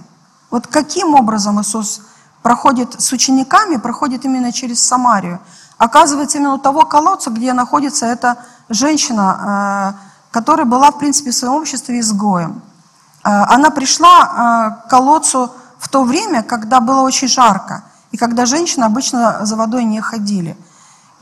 Вот 0.50 0.66
каким 0.66 1.14
образом 1.14 1.60
Иисус 1.60 2.02
проходит 2.42 3.00
с 3.00 3.12
учениками, 3.12 3.76
проходит 3.76 4.24
именно 4.24 4.52
через 4.52 4.84
Самарию? 4.84 5.40
Оказывается, 5.78 6.38
именно 6.38 6.54
у 6.54 6.58
того 6.58 6.84
колодца, 6.84 7.30
где 7.30 7.52
находится 7.52 8.06
эта 8.06 8.36
женщина, 8.68 9.94
э, 9.96 10.30
которая 10.30 10.66
была, 10.66 10.90
в 10.90 10.98
принципе, 10.98 11.30
в 11.30 11.34
своем 11.34 11.54
обществе 11.54 12.00
изгоем. 12.00 12.62
Э, 13.24 13.44
она 13.48 13.70
пришла 13.70 14.84
к 14.86 14.90
колодцу 14.90 15.52
в 15.78 15.88
то 15.88 16.04
время, 16.04 16.42
когда 16.42 16.80
было 16.80 17.00
очень 17.00 17.28
жарко, 17.28 17.84
и 18.12 18.16
когда 18.16 18.46
женщины 18.46 18.84
обычно 18.84 19.44
за 19.44 19.56
водой 19.56 19.84
не 19.84 20.00
ходили– 20.00 20.56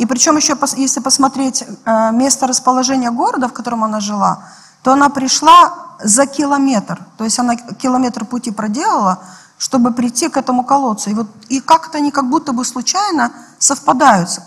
и 0.02 0.06
причем 0.06 0.36
еще, 0.36 0.56
если 0.76 0.98
посмотреть 0.98 1.62
э, 1.62 2.10
место 2.12 2.48
расположения 2.48 3.12
города, 3.12 3.46
в 3.46 3.52
котором 3.52 3.84
она 3.84 4.00
жила, 4.00 4.42
то 4.82 4.92
она 4.92 5.08
пришла 5.10 5.74
за 6.02 6.26
километр. 6.26 6.98
То 7.16 7.22
есть 7.22 7.38
она 7.38 7.54
километр 7.54 8.24
пути 8.24 8.50
проделала, 8.50 9.20
чтобы 9.62 9.92
прийти 9.92 10.28
к 10.28 10.36
этому 10.36 10.64
колодцу. 10.64 11.10
И, 11.10 11.14
вот, 11.14 11.28
и 11.48 11.60
как-то 11.60 11.98
они 11.98 12.10
как 12.10 12.28
будто 12.28 12.52
бы 12.52 12.64
случайно 12.64 13.30
совпадаются, 13.58 14.42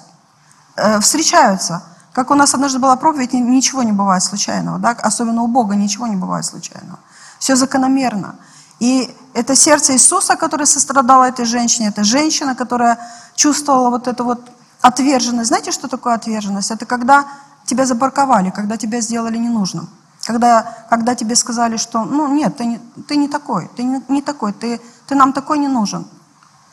э, 0.75 0.99
встречаются. 0.99 1.83
Как 2.11 2.31
у 2.31 2.35
нас 2.35 2.53
однажды 2.53 2.79
была 2.79 2.97
проповедь, 2.97 3.31
ничего 3.33 3.83
не 3.83 3.93
бывает 3.93 4.23
случайного. 4.23 4.77
Да? 4.77 4.89
Особенно 4.89 5.43
у 5.43 5.47
Бога 5.47 5.75
ничего 5.75 6.07
не 6.07 6.17
бывает 6.17 6.45
случайного. 6.45 6.99
Все 7.39 7.55
закономерно. 7.55 8.35
И 8.81 9.15
это 9.33 9.55
сердце 9.55 9.93
Иисуса, 9.93 10.35
которое 10.35 10.65
сострадало 10.65 11.23
этой 11.23 11.45
женщине, 11.45 11.87
это 11.87 12.03
женщина, 12.03 12.53
которая 12.53 12.97
чувствовала 13.35 13.89
вот 13.89 14.07
это 14.07 14.23
вот 14.23 14.51
Отверженность. 14.81 15.47
Знаете, 15.47 15.71
что 15.71 15.87
такое 15.87 16.13
отверженность? 16.13 16.69
Это 16.69 16.85
когда 16.85 17.25
тебя 17.65 17.85
запарковали, 17.85 18.51
когда 18.51 18.77
тебя 18.77 19.01
сделали 19.01 19.37
ненужным. 19.37 19.89
Когда, 20.27 20.75
когда 20.89 21.15
тебе 21.15 21.35
сказали, 21.35 21.77
что, 21.77 22.03
ну 22.03 22.27
нет, 22.27 22.57
ты 22.57 22.65
не, 22.65 22.79
ты 23.07 23.15
не 23.15 23.27
такой, 23.27 23.67
ты 23.75 23.83
не, 23.83 24.03
не 24.09 24.21
такой, 24.21 24.53
ты, 24.53 24.79
ты 25.07 25.15
нам 25.15 25.33
такой 25.33 25.59
не 25.59 25.67
нужен. 25.67 26.05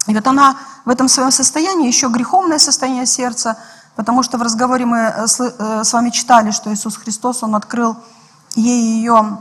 И 0.07 0.15
вот 0.15 0.27
она 0.27 0.57
в 0.85 0.91
этом 0.91 1.09
своем 1.09 1.31
состоянии, 1.31 1.87
еще 1.87 2.09
греховное 2.09 2.59
состояние 2.59 3.07
сердца, 3.07 3.57
потому 3.95 4.23
что 4.23 4.39
в 4.39 4.43
разговоре 4.43 4.85
мы 4.85 4.99
э, 4.99 5.27
э, 5.39 5.85
с 5.85 5.93
вами 5.93 6.11
читали, 6.11 6.51
что 6.51 6.73
Иисус 6.73 6.97
Христос, 6.97 7.43
Он 7.43 7.55
открыл 7.55 7.97
ей 8.55 8.97
ее 8.97 9.39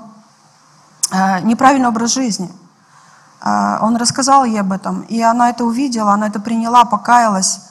э, 1.11 1.39
неправильный 1.41 1.87
образ 1.87 2.11
жизни. 2.13 2.51
Он 3.43 3.97
рассказал 3.97 4.45
ей 4.45 4.59
об 4.59 4.71
этом, 4.71 5.01
и 5.01 5.19
она 5.19 5.49
это 5.49 5.65
увидела, 5.65 6.13
она 6.13 6.27
это 6.27 6.39
приняла, 6.39 6.85
покаялась. 6.85 7.61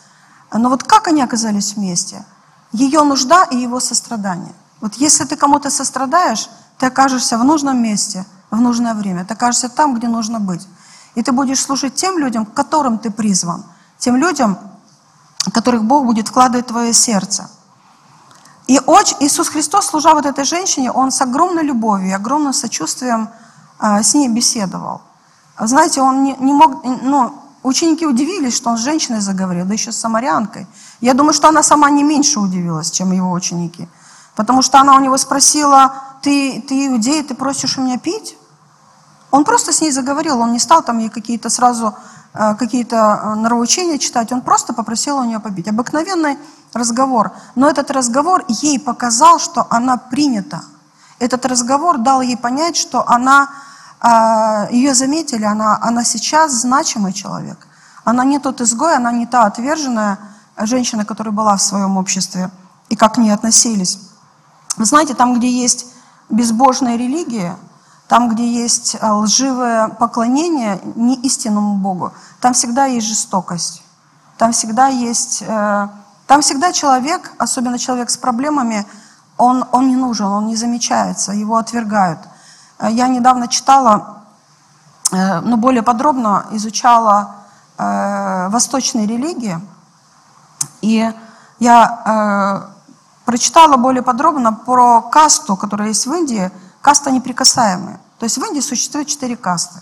Но 0.53 0.69
вот 0.69 0.83
как 0.83 1.07
они 1.07 1.23
оказались 1.23 1.75
вместе? 1.75 2.25
Ее 2.73 3.05
нужда 3.05 3.45
и 3.45 3.57
его 3.57 3.79
сострадание. 3.79 4.53
Вот 4.81 4.95
если 4.95 5.25
ты 5.25 5.37
кому-то 5.37 5.71
сострадаешь, 5.71 6.51
ты 6.77 6.87
окажешься 6.87 7.39
в 7.39 7.45
нужном 7.45 7.81
месте, 7.81 8.27
в 8.51 8.61
нужное 8.61 8.95
время, 8.95 9.25
ты 9.25 9.35
окажешься 9.35 9.69
там, 9.69 9.95
где 9.95 10.09
нужно 10.09 10.41
быть. 10.41 10.67
И 11.15 11.23
ты 11.23 11.33
будешь 11.33 11.61
служить 11.61 11.95
тем 11.95 12.19
людям, 12.19 12.47
к 12.47 12.55
которым 12.55 12.99
ты 12.99 13.11
призван, 13.11 13.65
тем 13.99 14.17
людям, 14.17 14.59
которых 15.53 15.85
Бог 15.85 16.05
будет 16.05 16.29
вкладывать 16.29 16.67
в 16.67 16.69
твое 16.69 16.93
сердце. 16.93 17.49
И 18.67 18.77
Иисус 18.77 19.49
Христос, 19.49 19.87
служа 19.87 20.15
вот 20.15 20.27
этой 20.27 20.45
женщине, 20.45 20.93
Он 20.93 21.11
с 21.11 21.21
огромной 21.21 21.65
любовью, 21.65 22.15
огромным 22.15 22.53
сочувствием 22.53 23.29
э, 23.81 24.03
с 24.03 24.15
ней 24.15 24.29
беседовал. 24.29 25.01
Знаете, 25.59 26.03
Он 26.03 26.23
не, 26.23 26.37
не 26.37 26.53
мог, 26.53 26.85
ну, 26.85 27.35
ученики 27.65 28.07
удивились, 28.07 28.55
что 28.55 28.71
Он 28.71 28.77
с 28.77 28.81
женщиной 28.81 29.21
заговорил, 29.21 29.67
да 29.67 29.73
еще 29.73 29.91
с 29.91 29.97
самарянкой. 29.97 30.67
Я 31.01 31.15
думаю, 31.15 31.33
что 31.33 31.49
она 31.49 31.63
сама 31.63 31.91
не 31.91 32.05
меньше 32.05 32.39
удивилась, 32.39 32.91
чем 32.93 33.11
его 33.11 33.33
ученики. 33.33 33.89
Потому 34.37 34.63
что 34.63 34.79
она 34.79 34.95
у 34.95 35.01
него 35.01 35.19
спросила, 35.19 35.95
ты, 36.23 36.63
ты 36.69 36.87
иудей, 36.87 37.23
ты 37.25 37.35
просишь 37.35 37.77
у 37.77 37.83
меня 37.83 37.99
пить? 37.99 38.37
Он 39.31 39.45
просто 39.45 39.73
с 39.73 39.81
ней 39.81 39.93
заговорил, 39.93 40.41
он 40.41 40.53
не 40.53 40.59
стал 40.59 40.83
там 40.83 40.99
ей 40.99 41.09
какие-то 41.09 41.51
сразу 41.51 41.95
э, 42.35 42.55
какие-то 42.55 42.97
э, 42.97 43.35
нравоучения 43.35 43.99
читать, 43.99 44.33
он 44.33 44.41
просто 44.41 44.73
попросил 44.73 45.19
у 45.19 45.25
нее 45.25 45.41
попить. 45.41 45.69
Обыкновенный 45.69 46.39
разговор. 46.73 47.33
Но 47.55 47.69
этот 47.69 47.91
разговор 47.91 48.45
ей 48.49 48.79
показал, 48.81 49.39
что 49.39 49.67
она 49.71 49.97
принята. 49.97 50.63
Этот 51.19 51.47
разговор 51.47 51.99
дал 51.99 52.23
ей 52.23 52.37
понять, 52.37 52.77
что 52.77 53.09
она, 53.09 53.49
э, 54.03 54.75
ее 54.75 54.95
заметили, 54.95 55.45
она, 55.45 55.79
она 55.81 56.05
сейчас 56.05 56.53
значимый 56.53 57.13
человек. 57.13 57.67
Она 58.05 58.25
не 58.25 58.39
тот 58.39 58.61
изгой, 58.61 58.97
она 58.97 59.13
не 59.13 59.27
та 59.27 59.45
отверженная 59.45 60.19
женщина, 60.57 61.05
которая 61.05 61.33
была 61.33 61.57
в 61.57 61.63
своем 61.63 61.97
обществе, 61.97 62.51
и 62.89 62.97
как 62.97 63.15
к 63.15 63.19
ней 63.19 63.31
относились. 63.31 64.01
Вы 64.77 64.85
знаете, 64.85 65.15
там, 65.15 65.39
где 65.39 65.49
есть 65.49 65.87
безбожная 66.29 66.97
религия, 66.97 67.57
там, 68.11 68.29
где 68.29 68.45
есть 68.45 68.97
э, 69.01 69.09
лживое 69.09 69.87
поклонение 69.87 70.81
не 70.97 71.15
истинному 71.15 71.77
Богу, 71.77 72.13
там 72.41 72.55
всегда 72.55 72.87
есть 72.87 73.07
жестокость. 73.07 73.85
Там 74.37 74.51
всегда 74.51 74.89
есть... 74.89 75.45
Э, 75.47 75.87
там 76.27 76.41
всегда 76.41 76.73
человек, 76.73 77.31
особенно 77.39 77.79
человек 77.79 78.11
с 78.11 78.17
проблемами, 78.17 78.85
он, 79.37 79.65
он 79.71 79.91
не 79.91 79.95
нужен, 79.95 80.27
он 80.27 80.49
не 80.49 80.57
замечается, 80.57 81.31
его 81.31 81.57
отвергают. 81.57 82.19
Э, 82.81 82.89
я 82.91 83.07
недавно 83.07 83.47
читала, 83.47 84.25
но 85.13 85.57
более 85.57 85.83
подробно 85.83 86.47
изучала 86.53 87.35
восточные 87.77 89.07
религии, 89.07 89.59
и 90.83 91.13
я 91.59 92.69
прочитала 93.25 93.77
более 93.77 94.03
подробно 94.03 94.53
про 94.53 95.01
касту, 95.01 95.57
которая 95.57 95.89
есть 95.89 96.07
в 96.07 96.13
Индии– 96.13 96.51
Каста 96.81 97.11
неприкасаемая. 97.11 98.01
То 98.19 98.25
есть 98.25 98.39
в 98.39 98.45
Индии 98.45 98.61
существует 98.61 99.09
четыре 99.09 99.37
касты 99.37 99.81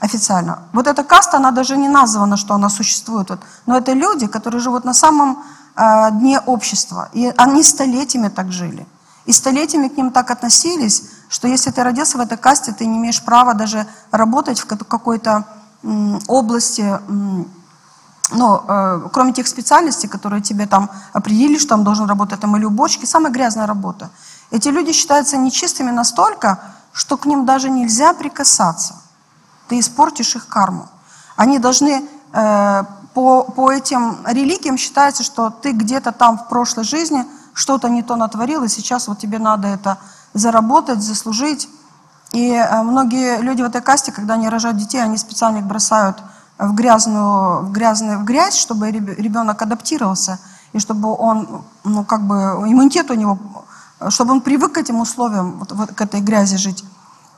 официально. 0.00 0.58
Вот 0.72 0.86
эта 0.86 1.04
каста, 1.04 1.36
она 1.36 1.50
даже 1.50 1.76
не 1.76 1.88
названа, 1.88 2.36
что 2.36 2.54
она 2.54 2.68
существует. 2.68 3.30
Вот. 3.30 3.40
Но 3.66 3.76
это 3.76 3.92
люди, 3.92 4.26
которые 4.26 4.60
живут 4.60 4.84
на 4.84 4.94
самом 4.94 5.42
э, 5.76 6.10
дне 6.12 6.40
общества. 6.40 7.08
И 7.12 7.32
они 7.36 7.62
столетиями 7.62 8.28
так 8.28 8.52
жили. 8.52 8.86
И 9.26 9.32
столетиями 9.32 9.88
к 9.88 9.96
ним 9.96 10.10
так 10.10 10.30
относились, 10.30 11.04
что 11.28 11.48
если 11.48 11.70
ты 11.70 11.82
родился 11.82 12.18
в 12.18 12.20
этой 12.20 12.36
касте, 12.36 12.72
ты 12.72 12.86
не 12.86 12.98
имеешь 12.98 13.24
права 13.24 13.54
даже 13.54 13.86
работать 14.10 14.60
в 14.60 14.66
какой-то 14.66 15.44
области, 16.28 16.98
ну, 18.30 18.62
э, 18.68 19.08
кроме 19.12 19.32
тех 19.32 19.46
специальностей, 19.46 20.08
которые 20.08 20.42
тебе 20.42 20.66
там 20.66 20.90
определили, 21.12 21.58
что 21.58 21.70
там 21.70 21.84
должен 21.84 22.06
работать, 22.06 22.40
там 22.40 22.56
или 22.56 22.64
уборщики, 22.64 23.04
самая 23.04 23.32
грязная 23.32 23.66
работа. 23.66 24.10
Эти 24.54 24.68
люди 24.68 24.92
считаются 24.92 25.36
нечистыми 25.36 25.90
настолько, 25.90 26.60
что 26.92 27.16
к 27.16 27.26
ним 27.26 27.44
даже 27.44 27.70
нельзя 27.70 28.14
прикасаться. 28.14 28.94
Ты 29.66 29.80
испортишь 29.80 30.36
их 30.36 30.46
карму. 30.46 30.88
Они 31.34 31.58
должны, 31.58 32.08
э, 32.32 32.84
по, 33.14 33.42
по 33.42 33.72
этим 33.72 34.24
религиям 34.24 34.76
считается, 34.76 35.24
что 35.24 35.50
ты 35.50 35.72
где-то 35.72 36.12
там 36.12 36.38
в 36.38 36.46
прошлой 36.46 36.84
жизни 36.84 37.26
что-то 37.52 37.88
не 37.88 38.04
то 38.04 38.14
натворил, 38.14 38.62
и 38.62 38.68
сейчас 38.68 39.08
вот 39.08 39.18
тебе 39.18 39.40
надо 39.40 39.66
это 39.66 39.98
заработать, 40.34 41.02
заслужить. 41.02 41.68
И 42.30 42.52
э, 42.52 42.82
многие 42.84 43.40
люди 43.40 43.62
в 43.62 43.66
этой 43.66 43.82
касте, 43.82 44.12
когда 44.12 44.34
они 44.34 44.48
рожают 44.48 44.76
детей, 44.76 45.02
они 45.02 45.16
специально 45.16 45.58
их 45.58 45.64
бросают 45.64 46.22
в 46.58 46.74
грязную, 46.74 47.64
в 47.64 47.72
грязную, 47.72 48.20
в 48.20 48.24
грязь, 48.24 48.54
чтобы 48.54 48.92
ребенок 48.92 49.60
адаптировался, 49.60 50.38
и 50.72 50.78
чтобы 50.78 51.12
он, 51.12 51.64
ну, 51.82 52.04
как 52.04 52.22
бы, 52.22 52.36
иммунитет 52.36 53.10
у 53.10 53.14
него 53.14 53.36
чтобы 54.10 54.32
он 54.32 54.40
привык 54.40 54.72
к 54.72 54.78
этим 54.78 55.00
условиям, 55.00 55.58
вот, 55.58 55.72
вот, 55.72 55.92
к 55.92 56.00
этой 56.00 56.20
грязи 56.20 56.56
жить, 56.56 56.84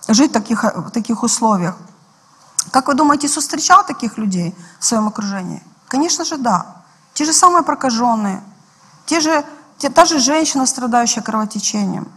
жить 0.08 0.30
в 0.30 0.34
таких, 0.34 0.64
в 0.64 0.90
таких 0.90 1.22
условиях. 1.22 1.76
Как 2.70 2.88
вы 2.88 2.94
думаете, 2.94 3.26
Иисус 3.26 3.44
встречал 3.44 3.84
таких 3.86 4.18
людей 4.18 4.54
в 4.80 4.84
своем 4.84 5.06
окружении? 5.06 5.62
Конечно 5.88 6.24
же, 6.24 6.36
да. 6.36 6.66
Те 7.14 7.24
же 7.24 7.32
самые 7.32 7.62
прокаженные, 7.62 8.42
те 9.06 9.20
же, 9.20 9.44
те, 9.78 9.88
та 9.88 10.04
же 10.04 10.18
женщина, 10.18 10.66
страдающая 10.66 11.22
кровотечением. 11.22 12.08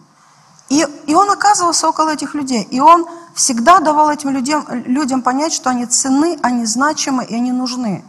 И, 0.69 0.85
и 1.07 1.15
он 1.15 1.29
оказывался 1.29 1.87
около 1.87 2.09
этих 2.09 2.33
людей. 2.33 2.63
И 2.63 2.79
он 2.79 3.05
всегда 3.33 3.79
давал 3.79 4.09
этим 4.09 4.29
людям, 4.29 4.65
людям 4.69 5.21
понять, 5.21 5.53
что 5.53 5.69
они 5.69 5.85
ценны, 5.85 6.37
они 6.41 6.65
значимы 6.65 7.25
и 7.25 7.35
они 7.35 7.51
нужны. 7.51 8.03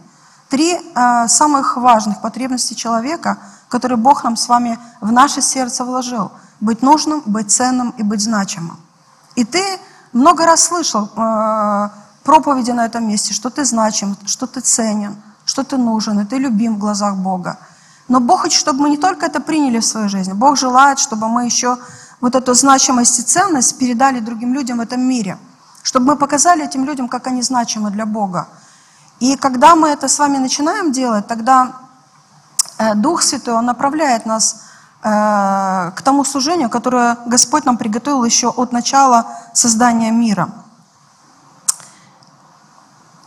Три 0.49 0.73
э, 0.73 1.27
самых 1.27 1.77
важных 1.77 2.21
потребности 2.21 2.73
человека– 2.73 3.37
который 3.71 3.95
Бог 3.95 4.23
нам 4.25 4.35
с 4.35 4.49
вами 4.49 4.77
в 4.99 5.11
наше 5.13 5.41
сердце 5.41 5.85
вложил. 5.85 6.31
Быть 6.59 6.81
нужным, 6.81 7.23
быть 7.25 7.51
ценным 7.51 7.93
и 7.97 8.03
быть 8.03 8.21
значимым. 8.21 8.77
И 9.35 9.45
ты 9.45 9.63
много 10.11 10.45
раз 10.45 10.63
слышал 10.63 11.09
э, 11.15 11.89
проповеди 12.23 12.71
на 12.71 12.85
этом 12.85 13.07
месте, 13.07 13.33
что 13.33 13.49
ты 13.49 13.63
значим, 13.63 14.17
что 14.25 14.45
ты 14.45 14.59
ценен, 14.59 15.15
что 15.45 15.63
ты 15.63 15.77
нужен, 15.77 16.19
и 16.19 16.25
ты 16.25 16.37
любим 16.37 16.75
в 16.75 16.79
глазах 16.79 17.15
Бога. 17.15 17.57
Но 18.09 18.19
Бог 18.19 18.41
хочет, 18.41 18.59
чтобы 18.59 18.81
мы 18.81 18.89
не 18.89 18.97
только 18.97 19.25
это 19.25 19.39
приняли 19.39 19.79
в 19.79 19.85
свою 19.85 20.09
жизнь. 20.09 20.33
Бог 20.33 20.57
желает, 20.57 20.99
чтобы 20.99 21.29
мы 21.29 21.45
еще 21.45 21.77
вот 22.19 22.35
эту 22.35 22.53
значимость 22.53 23.19
и 23.19 23.21
ценность 23.23 23.77
передали 23.77 24.19
другим 24.19 24.53
людям 24.53 24.79
в 24.79 24.81
этом 24.81 24.99
мире. 24.99 25.37
Чтобы 25.81 26.07
мы 26.07 26.15
показали 26.17 26.65
этим 26.65 26.83
людям, 26.83 27.07
как 27.07 27.27
они 27.27 27.41
значимы 27.41 27.89
для 27.89 28.05
Бога. 28.05 28.49
И 29.21 29.37
когда 29.37 29.75
мы 29.75 29.87
это 29.87 30.09
с 30.09 30.19
вами 30.19 30.39
начинаем 30.39 30.91
делать, 30.91 31.27
тогда 31.27 31.71
Дух 32.95 33.21
Святой, 33.21 33.53
Он 33.53 33.65
направляет 33.65 34.25
нас 34.25 34.63
э, 35.03 35.91
к 35.95 36.01
тому 36.03 36.25
служению, 36.25 36.69
которое 36.69 37.17
Господь 37.25 37.65
нам 37.65 37.77
приготовил 37.77 38.23
еще 38.23 38.49
от 38.49 38.71
начала 38.71 39.25
создания 39.53 40.11
мира. 40.11 40.49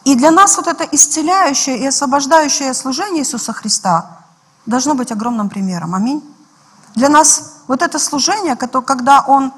И 0.05 0.15
для 0.17 0.31
нас 0.31 0.57
вот 0.57 0.67
это 0.67 0.85
исцеляющее 0.85 1.79
и 1.79 1.87
освобождающее 1.87 2.75
служение 2.75 3.23
Иисуса 3.23 3.53
Христа 3.53 4.19
должно 4.67 4.95
быть 4.95 5.13
огромным 5.13 5.49
примером. 5.49 5.95
Аминь. 5.95 6.23
Для 6.95 7.09
нас 7.09 7.55
вот 7.69 7.83
это 7.83 7.99
служение, 7.99 8.57
когда 8.57 9.21
Он 9.27 9.53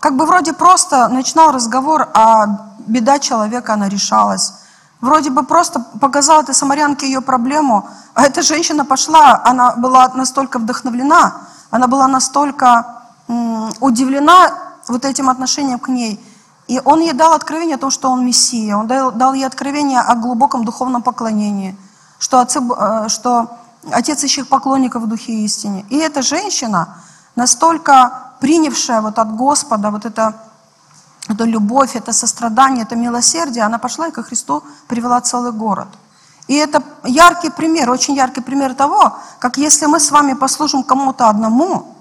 как 0.00 0.16
бы 0.16 0.26
вроде 0.26 0.52
просто 0.52 1.08
начинал 1.08 1.50
разговор, 1.50 2.08
а 2.14 2.46
беда 2.86 3.18
человека, 3.18 3.74
она 3.74 3.88
решалась. 3.88 4.54
Вроде 5.00 5.30
бы 5.30 5.44
просто 5.44 5.80
показал 6.00 6.42
этой 6.42 6.54
самарянке 6.54 7.06
ее 7.06 7.20
проблему, 7.20 7.88
а 8.14 8.24
эта 8.24 8.42
женщина 8.42 8.84
пошла, 8.84 9.40
она 9.44 9.76
была 9.76 10.08
настолько 10.14 10.58
вдохновлена, 10.58 11.34
она 11.70 11.86
была 11.86 12.08
настолько 12.08 13.02
удивлена 13.80 14.50
вот 14.88 15.04
этим 15.04 15.28
отношением 15.28 15.78
к 15.78 15.88
ней. 15.88 16.20
И 16.66 16.80
он 16.84 17.00
ей 17.00 17.12
дал 17.12 17.32
откровение 17.32 17.76
о 17.76 17.78
том, 17.78 17.90
что 17.90 18.10
он 18.10 18.26
Мессия. 18.26 18.76
Он 18.76 18.86
дал, 18.86 19.12
дал 19.12 19.34
ей 19.34 19.46
откровение 19.46 20.00
о 20.00 20.14
глубоком 20.14 20.64
духовном 20.64 21.02
поклонении, 21.02 21.76
что, 22.18 22.40
отцы, 22.40 22.60
э, 22.60 23.08
что 23.08 23.58
Отец 23.90 24.24
ищет 24.24 24.48
поклонников 24.48 25.02
в 25.02 25.06
духе 25.06 25.32
истине. 25.44 25.86
И 25.88 25.96
эта 25.96 26.22
женщина, 26.22 26.96
настолько 27.36 28.32
принявшая 28.40 29.00
вот 29.00 29.18
от 29.18 29.34
Господа 29.34 29.90
вот 29.90 30.04
это 30.04 30.34
это 31.28 31.44
любовь, 31.44 31.96
это 31.96 32.12
сострадание, 32.12 32.84
это 32.84 32.96
милосердие, 32.96 33.64
она 33.64 33.78
пошла 33.78 34.08
и 34.08 34.10
ко 34.10 34.22
Христу 34.22 34.62
привела 34.86 35.20
целый 35.20 35.52
город. 35.52 35.88
И 36.48 36.54
это 36.54 36.82
яркий 37.04 37.50
пример, 37.50 37.90
очень 37.90 38.14
яркий 38.14 38.40
пример 38.40 38.74
того, 38.74 39.18
как 39.38 39.58
если 39.58 39.86
мы 39.86 40.00
с 40.00 40.10
вами 40.10 40.32
послужим 40.32 40.82
кому-то 40.82 41.28
одному, 41.28 41.94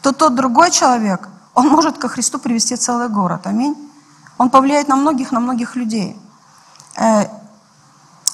то 0.00 0.12
тот 0.12 0.34
другой 0.34 0.70
человек, 0.70 1.28
он 1.54 1.68
может 1.68 1.98
ко 1.98 2.08
Христу 2.08 2.38
привести 2.38 2.76
целый 2.76 3.08
город. 3.08 3.46
Аминь. 3.46 3.76
Он 4.38 4.48
повлияет 4.48 4.88
на 4.88 4.96
многих, 4.96 5.32
на 5.32 5.40
многих 5.40 5.76
людей. 5.76 6.16
Э, 6.96 7.26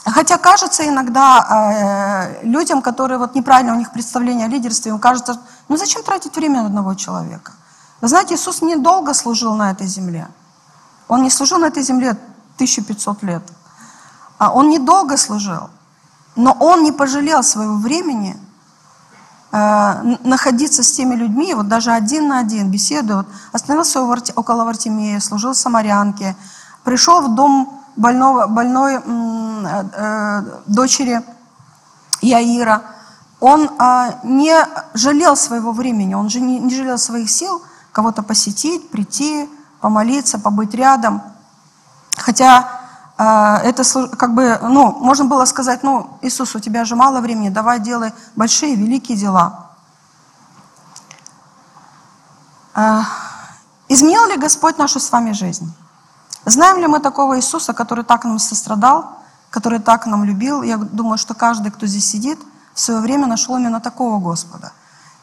хотя 0.04 0.38
кажется 0.38 0.88
иногда 0.88 2.30
э, 2.40 2.46
людям, 2.46 2.80
которые 2.80 3.18
вот 3.18 3.34
неправильно 3.34 3.72
у 3.72 3.76
них 3.76 3.90
представление 3.90 4.46
о 4.46 4.48
лидерстве, 4.48 4.92
им 4.92 5.00
кажется, 5.00 5.40
ну 5.68 5.76
зачем 5.76 6.04
тратить 6.04 6.36
время 6.36 6.62
на 6.62 6.66
одного 6.66 6.94
человека? 6.94 7.52
Вы 8.00 8.08
знаете, 8.08 8.34
Иисус 8.34 8.62
недолго 8.62 9.12
служил 9.14 9.54
на 9.54 9.70
этой 9.70 9.86
земле. 9.86 10.28
Он 11.08 11.22
не 11.22 11.30
служил 11.30 11.58
на 11.58 11.66
этой 11.66 11.82
земле 11.82 12.10
1500 12.54 13.22
лет. 13.22 13.42
А 14.38 14.52
он 14.52 14.68
недолго 14.68 15.16
служил. 15.16 15.70
Но 16.36 16.52
он 16.52 16.84
не 16.84 16.92
пожалел 16.92 17.42
своего 17.42 17.74
времени 17.74 18.36
э, 19.50 20.16
находиться 20.22 20.84
с 20.84 20.92
теми 20.92 21.16
людьми, 21.16 21.54
вот 21.54 21.66
даже 21.66 21.90
один 21.90 22.28
на 22.28 22.38
один, 22.38 22.70
беседуя. 22.70 23.16
Вот, 23.16 23.26
остановился 23.52 24.00
около 24.36 24.64
Вартимея, 24.64 25.18
служил 25.18 25.54
самарянке, 25.54 26.36
пришел 26.84 27.20
в 27.22 27.34
дом 27.34 27.82
больного, 27.96 28.46
больной 28.46 28.94
э, 28.94 29.84
э, 29.92 30.42
дочери 30.66 31.20
Яира. 32.20 32.82
Он 33.40 33.68
э, 33.68 34.12
не 34.22 34.54
жалел 34.94 35.36
своего 35.36 35.72
времени, 35.72 36.14
он 36.14 36.30
же 36.30 36.40
не, 36.40 36.60
не 36.60 36.72
жалел 36.72 36.98
своих 36.98 37.28
сил 37.28 37.60
кого-то 37.92 38.22
посетить, 38.22 38.90
прийти, 38.90 39.48
помолиться, 39.80 40.38
побыть 40.38 40.74
рядом. 40.74 41.22
Хотя 42.16 42.68
э, 43.16 43.24
это 43.64 43.82
как 44.16 44.34
бы, 44.34 44.58
ну, 44.62 44.92
можно 44.92 45.24
было 45.24 45.44
сказать, 45.44 45.82
ну, 45.82 46.18
Иисус, 46.22 46.54
у 46.54 46.60
тебя 46.60 46.84
же 46.84 46.96
мало 46.96 47.20
времени, 47.20 47.48
давай 47.48 47.80
делай 47.80 48.12
большие, 48.36 48.74
великие 48.74 49.16
дела. 49.16 49.66
Э, 52.74 53.02
изменил 53.88 54.26
ли 54.26 54.36
Господь 54.36 54.78
нашу 54.78 55.00
с 55.00 55.10
вами 55.10 55.32
жизнь? 55.32 55.72
Знаем 56.44 56.78
ли 56.78 56.86
мы 56.86 57.00
такого 57.00 57.36
Иисуса, 57.36 57.74
который 57.74 58.04
так 58.04 58.24
нам 58.24 58.38
сострадал, 58.38 59.18
который 59.50 59.80
так 59.80 60.06
нам 60.06 60.24
любил? 60.24 60.62
Я 60.62 60.76
думаю, 60.76 61.18
что 61.18 61.34
каждый, 61.34 61.70
кто 61.70 61.86
здесь 61.86 62.06
сидит, 62.06 62.38
в 62.74 62.80
свое 62.80 63.00
время 63.00 63.26
нашел 63.26 63.56
именно 63.56 63.80
такого 63.80 64.18
Господа. 64.18 64.72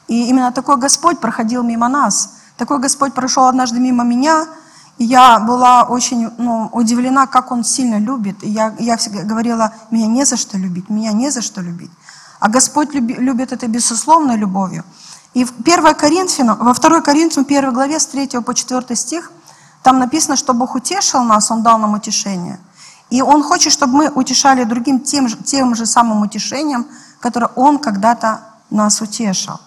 И 0.07 0.29
именно 0.29 0.51
такой 0.51 0.77
Господь 0.77 1.19
проходил 1.19 1.63
мимо 1.63 1.87
нас. 1.87 2.34
Такой 2.57 2.79
Господь 2.79 3.13
прошел 3.13 3.45
однажды 3.45 3.79
мимо 3.79 4.03
меня, 4.03 4.47
и 4.97 5.03
я 5.03 5.39
была 5.39 5.83
очень 5.83 6.29
ну, 6.37 6.69
удивлена, 6.71 7.27
как 7.27 7.51
Он 7.51 7.63
сильно 7.63 7.99
любит. 7.99 8.43
И 8.43 8.49
я, 8.49 8.73
я 8.79 8.95
всегда 8.95 9.23
говорила, 9.23 9.73
меня 9.91 10.07
не 10.07 10.25
за 10.25 10.37
что 10.37 10.57
любить, 10.57 10.89
меня 10.89 11.11
не 11.11 11.29
за 11.29 11.41
что 11.41 11.61
любить. 11.61 11.91
А 12.39 12.49
Господь 12.49 12.93
люби, 12.93 13.13
любит 13.15 13.51
это 13.51 13.67
безусловной 13.67 14.37
любовью. 14.37 14.83
И 15.33 15.43
в 15.43 15.51
1 15.59 15.95
Коринфянам, 15.95 16.57
во 16.59 16.73
2 16.73 17.01
Коринфянам 17.01 17.45
1 17.45 17.73
главе 17.73 17.99
с 17.99 18.05
3 18.05 18.41
по 18.41 18.53
4 18.53 18.95
стих 18.95 19.31
там 19.83 19.99
написано, 19.99 20.37
что 20.37 20.53
Бог 20.53 20.75
утешил 20.75 21.23
нас, 21.23 21.51
Он 21.51 21.61
дал 21.61 21.77
нам 21.77 21.93
утешение. 21.93 22.59
И 23.09 23.21
Он 23.21 23.43
хочет, 23.43 23.73
чтобы 23.73 23.93
мы 23.93 24.09
утешали 24.09 24.63
другим 24.63 25.01
тем 25.01 25.27
же, 25.27 25.37
тем 25.37 25.75
же 25.75 25.85
самым 25.85 26.21
утешением, 26.21 26.87
которое 27.19 27.51
Он 27.55 27.77
когда-то 27.79 28.41
нас 28.69 29.01
утешил. 29.01 29.59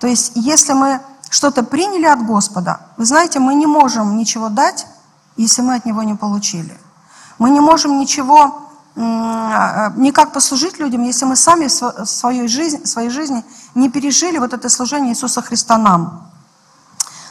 То 0.00 0.06
есть, 0.06 0.32
если 0.34 0.72
мы 0.72 1.00
что-то 1.34 1.64
приняли 1.64 2.04
от 2.04 2.24
Господа, 2.24 2.78
вы 2.96 3.04
знаете, 3.04 3.40
мы 3.40 3.56
не 3.56 3.66
можем 3.66 4.16
ничего 4.16 4.50
дать, 4.50 4.86
если 5.36 5.62
мы 5.62 5.74
от 5.74 5.84
Него 5.84 6.04
не 6.04 6.14
получили. 6.14 6.78
Мы 7.40 7.50
не 7.50 7.58
можем 7.58 7.98
ничего, 7.98 8.70
никак 8.94 10.32
послужить 10.32 10.78
людям, 10.78 11.02
если 11.02 11.24
мы 11.24 11.34
сами 11.34 11.66
в 11.66 12.06
своей 12.06 12.46
жизни, 12.46 12.84
своей 12.84 13.10
жизни 13.10 13.44
не 13.74 13.90
пережили 13.90 14.38
вот 14.38 14.52
это 14.52 14.68
служение 14.68 15.10
Иисуса 15.10 15.42
Христа 15.42 15.76
нам. 15.76 16.30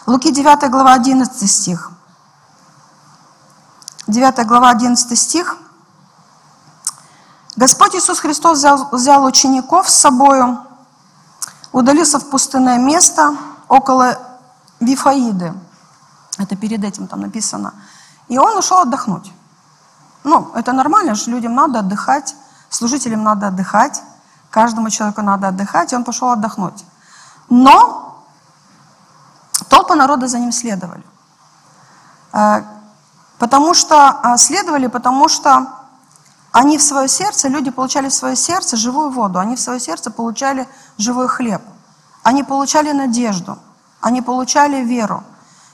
Луки 0.05 0.31
9 0.33 0.69
глава 0.69 0.91
11 0.95 1.49
стих. 1.49 1.91
9 4.07 4.45
глава, 4.45 4.71
11 4.71 5.17
стих. 5.17 5.55
Господь 7.55 7.95
Иисус 7.95 8.19
Христос 8.19 8.57
взял, 8.57 8.89
взял 8.91 9.23
учеников 9.23 9.89
с 9.89 9.93
собою, 9.93 10.59
удалился 11.71 12.19
в 12.19 12.29
пустынное 12.29 12.79
место 12.79 13.37
около 13.73 14.17
Вифаиды. 14.79 15.53
Это 16.37 16.55
перед 16.55 16.83
этим 16.83 17.07
там 17.07 17.21
написано. 17.21 17.73
И 18.27 18.37
он 18.37 18.57
ушел 18.57 18.79
отдохнуть. 18.79 19.31
Ну, 20.23 20.51
это 20.55 20.73
нормально 20.73 21.15
же, 21.15 21.31
людям 21.31 21.55
надо 21.55 21.79
отдыхать, 21.79 22.35
служителям 22.69 23.23
надо 23.23 23.47
отдыхать, 23.47 24.01
каждому 24.49 24.89
человеку 24.89 25.21
надо 25.21 25.47
отдыхать, 25.47 25.91
и 25.91 25.95
он 25.95 26.03
пошел 26.03 26.29
отдохнуть. 26.29 26.85
Но 27.49 28.23
толпы 29.69 29.95
народа 29.95 30.27
за 30.27 30.39
ним 30.39 30.51
следовали. 30.51 31.03
Э, 32.31 32.63
Потому 33.43 33.73
что 33.73 33.95
а, 34.23 34.37
следовали, 34.37 34.87
потому 34.87 35.27
что 35.27 35.67
они 36.53 36.77
в 36.77 36.81
свое 36.81 37.09
сердце, 37.09 37.49
люди 37.49 37.71
получали 37.71 38.07
в 38.07 38.13
свое 38.13 38.37
сердце 38.37 38.77
живую 38.77 39.09
воду, 39.09 39.37
они 39.39 39.55
в 39.55 39.59
свое 39.59 39.81
сердце 39.81 40.11
получали 40.11 40.65
живой 40.97 41.27
хлеб, 41.27 41.61
они 42.23 42.43
получали 42.43 42.91
надежду, 42.91 43.57
они 44.01 44.21
получали 44.21 44.83
веру. 44.83 45.23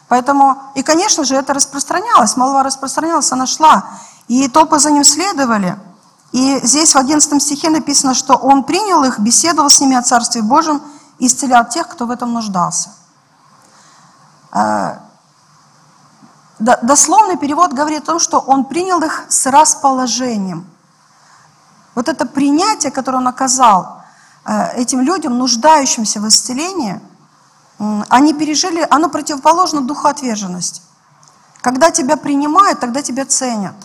Поэтому, 0.08 0.58
и, 0.74 0.82
конечно 0.82 1.24
же, 1.24 1.36
это 1.36 1.54
распространялось, 1.54 2.36
молва 2.36 2.64
распространялась, 2.64 3.32
она 3.32 3.46
шла, 3.46 3.86
и 4.28 4.48
толпы 4.48 4.80
за 4.80 4.92
ним 4.92 5.04
следовали. 5.04 5.78
И 6.32 6.60
здесь 6.64 6.94
в 6.94 6.98
11 6.98 7.42
стихе 7.42 7.70
написано, 7.70 8.16
что 8.16 8.36
он 8.36 8.64
принял 8.64 9.04
их, 9.04 9.20
беседовал 9.20 9.70
с 9.70 9.80
ними 9.80 9.96
о 9.96 10.02
Царстве 10.02 10.42
Божьем 10.42 10.82
и 11.20 11.28
исцелял 11.28 11.68
тех, 11.68 11.88
кто 11.88 12.06
в 12.06 12.12
этом 12.12 12.34
нуждался. 12.34 12.90
Э, 14.52 14.98
дословный 16.60 17.38
перевод 17.38 17.74
говорит 17.74 18.04
о 18.04 18.06
том, 18.06 18.20
что 18.20 18.40
он 18.40 18.66
принял 18.66 19.02
их 19.02 19.26
с 19.30 19.46
расположением. 19.46 20.68
Вот 21.94 22.10
это 22.10 22.26
принятие, 22.26 22.92
которое 22.92 23.18
он 23.18 23.28
оказал 23.28 23.99
этим 24.46 25.02
людям, 25.02 25.38
нуждающимся 25.38 26.20
в 26.20 26.28
исцелении, 26.28 27.00
они 28.10 28.34
пережили, 28.34 28.86
оно 28.90 29.10
противоположно 29.10 29.82
духу 29.82 30.08
отверженности. 30.08 30.82
Когда 31.62 31.92
тебя 31.92 32.18
принимают, 32.18 32.80
тогда 32.80 33.02
тебя 33.02 33.26
ценят. 33.26 33.76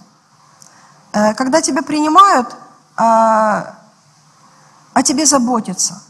Э, 1.12 1.34
когда 1.34 1.60
тебя 1.60 1.82
принимают, 1.82 2.48
э, 2.50 3.02
о 4.94 5.02
тебе 5.04 5.26
заботятся. 5.26 6.02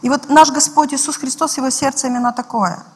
И 0.00 0.08
вот 0.08 0.28
наш 0.28 0.50
Господь 0.50 0.94
Иисус 0.94 1.16
Христос, 1.16 1.56
Его 1.56 1.70
сердце 1.70 2.06
именно 2.06 2.32
такое– 2.32 2.84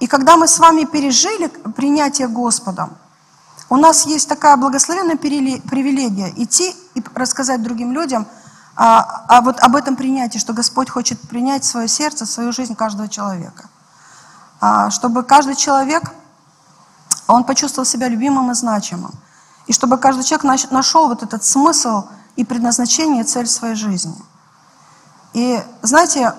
и 0.00 0.06
когда 0.06 0.36
мы 0.36 0.48
с 0.48 0.58
вами 0.58 0.84
пережили 0.84 1.46
принятие 1.46 2.28
Господом, 2.28 2.96
у 3.70 3.76
нас 3.76 4.06
есть 4.06 4.28
такая 4.28 4.56
благословенная 4.56 5.16
привилегия 5.16 6.32
идти 6.36 6.74
и 6.94 7.02
рассказать 7.14 7.62
другим 7.62 7.92
людям 7.92 8.26
а, 8.76 9.24
а 9.28 9.40
вот 9.40 9.60
об 9.60 9.76
этом 9.76 9.96
принятии, 9.96 10.38
что 10.38 10.52
Господь 10.52 10.90
хочет 10.90 11.20
принять 11.20 11.64
свое 11.64 11.86
сердце, 11.88 12.26
свою 12.26 12.52
жизнь 12.52 12.74
каждого 12.74 13.08
человека. 13.08 13.68
А, 14.60 14.90
чтобы 14.90 15.22
каждый 15.22 15.54
человек, 15.54 16.02
он 17.28 17.44
почувствовал 17.44 17.86
себя 17.86 18.08
любимым 18.08 18.50
и 18.50 18.54
значимым. 18.54 19.12
И 19.66 19.72
чтобы 19.72 19.96
каждый 19.98 20.24
человек 20.24 20.70
нашел 20.70 21.08
вот 21.08 21.22
этот 21.22 21.44
смысл 21.44 22.04
и 22.36 22.44
предназначение, 22.44 23.22
и 23.22 23.26
цель 23.26 23.46
своей 23.46 23.76
жизни. 23.76 24.16
И 25.32 25.62
знаете, 25.82 26.34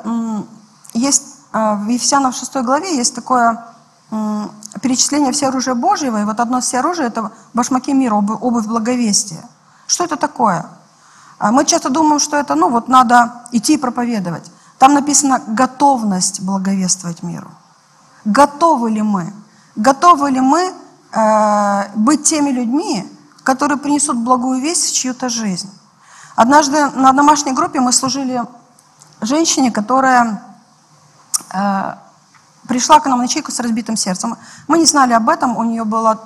есть 0.94 1.24
а, 1.52 1.76
в 1.76 1.88
Ефесянам 1.88 2.34
6 2.34 2.56
главе 2.58 2.98
есть 2.98 3.16
такое 3.16 3.66
перечисление 4.82 5.32
все 5.32 5.48
оружия 5.48 5.74
Божьего, 5.74 6.22
и 6.22 6.26
вот 6.26 6.40
одно 6.40 6.62
все 6.62 6.80
оружие– 6.80 7.08
это 7.10 7.32
башмаки 7.54 7.94
мира, 7.94 8.16
обувь 8.16 8.66
благовестия. 8.66 9.44
Что 9.88 10.06
это 10.06 10.16
такое? 10.16 10.66
А, 11.38 11.52
мы 11.52 11.66
часто 11.66 11.90
думаем, 11.90 12.20
что 12.20 12.38
это, 12.38 12.56
ну 12.56 12.70
вот 12.70 12.88
надо 12.88 13.44
идти 13.52 13.74
и 13.74 13.78
проповедовать. 13.78 14.52
Там 14.78 14.94
написано 14.94 15.42
готовность 15.48 16.42
благовествовать 16.42 17.24
миру. 17.24 17.50
Готовы 18.26 18.92
ли 18.92 19.02
мы? 19.02 19.34
Готовы 19.76 20.32
ли 20.32 20.42
мы 20.42 20.74
э, 21.12 21.90
быть 21.96 22.24
теми 22.24 22.50
людьми, 22.50 23.10
которые 23.44 23.78
принесут 23.78 24.18
благую 24.18 24.62
весть 24.62 24.90
в 24.90 24.94
чью-то 24.94 25.30
жизнь? 25.30 25.70
Однажды 26.36 26.90
на 26.92 27.14
домашней 27.14 27.54
группе 27.54 27.80
мы 27.80 27.92
служили 27.92 28.42
женщине, 29.22 29.72
которая 29.72 30.42
Э, 31.56 31.96
пришла 32.68 33.00
к 33.00 33.06
нам 33.06 33.20
на 33.20 33.28
чайку 33.28 33.52
с 33.52 33.60
разбитым 33.60 33.96
сердцем. 33.96 34.38
Мы 34.68 34.80
не 34.80 34.86
знали 34.86 35.14
об 35.14 35.30
этом, 35.30 35.56
у 35.58 35.64
нее 35.64 35.84
была 35.84 36.20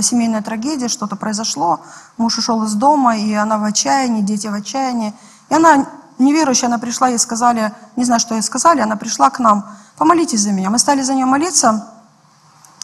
семейная 0.00 0.42
трагедия, 0.42 0.88
что-то 0.88 1.16
произошло, 1.16 1.80
муж 2.16 2.38
ушел 2.38 2.62
из 2.64 2.74
дома, 2.74 3.16
и 3.16 3.32
она 3.34 3.58
в 3.58 3.64
отчаянии, 3.64 4.22
дети 4.22 4.46
в 4.46 4.54
отчаянии. 4.54 5.14
И 5.48 5.54
она 5.54 5.86
неверующая, 6.18 6.68
она 6.68 6.78
пришла, 6.78 7.08
ей 7.08 7.18
сказали, 7.18 7.72
не 7.96 8.04
знаю, 8.04 8.20
что 8.20 8.34
ей 8.34 8.42
сказали, 8.42 8.80
она 8.80 8.96
пришла 8.96 9.30
к 9.30 9.38
нам, 9.38 9.66
помолитесь 9.96 10.40
за 10.40 10.52
меня. 10.52 10.70
Мы 10.70 10.78
стали 10.78 11.02
за 11.02 11.14
нее 11.14 11.26
молиться, 11.26 11.88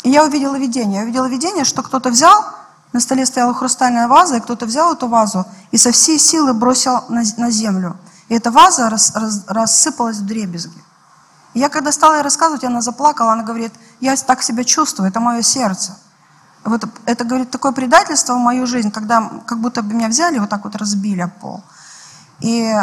и 0.02 0.10
я 0.10 0.24
увидела 0.24 0.56
видение. 0.56 0.98
Я 0.98 1.02
увидела 1.04 1.26
видение, 1.26 1.64
что 1.64 1.82
кто-то 1.82 2.10
взял, 2.10 2.44
на 2.92 3.00
столе 3.00 3.26
стояла 3.26 3.52
хрустальная 3.54 4.08
ваза, 4.08 4.36
и 4.36 4.40
кто-то 4.40 4.66
взял 4.66 4.92
эту 4.92 5.08
вазу 5.08 5.46
и 5.70 5.76
со 5.76 5.92
всей 5.92 6.18
силы 6.18 6.54
бросил 6.54 7.04
на, 7.08 7.22
на 7.36 7.50
землю. 7.50 7.96
И 8.28 8.34
эта 8.34 8.50
ваза 8.50 8.88
рас, 8.88 9.12
рас, 9.14 9.44
рассыпалась 9.46 10.18
в 10.18 10.26
дребезги. 10.26 10.82
И 11.54 11.60
я 11.60 11.68
когда 11.68 11.92
стала 11.92 12.14
ей 12.14 12.22
рассказывать, 12.22 12.64
она 12.64 12.80
заплакала, 12.80 13.32
она 13.32 13.42
говорит, 13.42 13.72
я 14.00 14.16
так 14.16 14.42
себя 14.42 14.64
чувствую, 14.64 15.08
это 15.08 15.20
мое 15.20 15.42
сердце. 15.42 15.96
Вот 16.68 16.84
это, 17.06 17.24
говорит, 17.24 17.50
такое 17.50 17.72
предательство 17.72 18.34
в 18.34 18.38
мою 18.38 18.66
жизнь, 18.66 18.90
когда 18.90 19.30
как 19.46 19.58
будто 19.60 19.82
бы 19.82 19.94
меня 19.94 20.08
взяли, 20.08 20.38
вот 20.38 20.50
так 20.50 20.64
вот 20.64 20.76
разбили 20.76 21.30
пол. 21.40 21.62
И, 22.40 22.74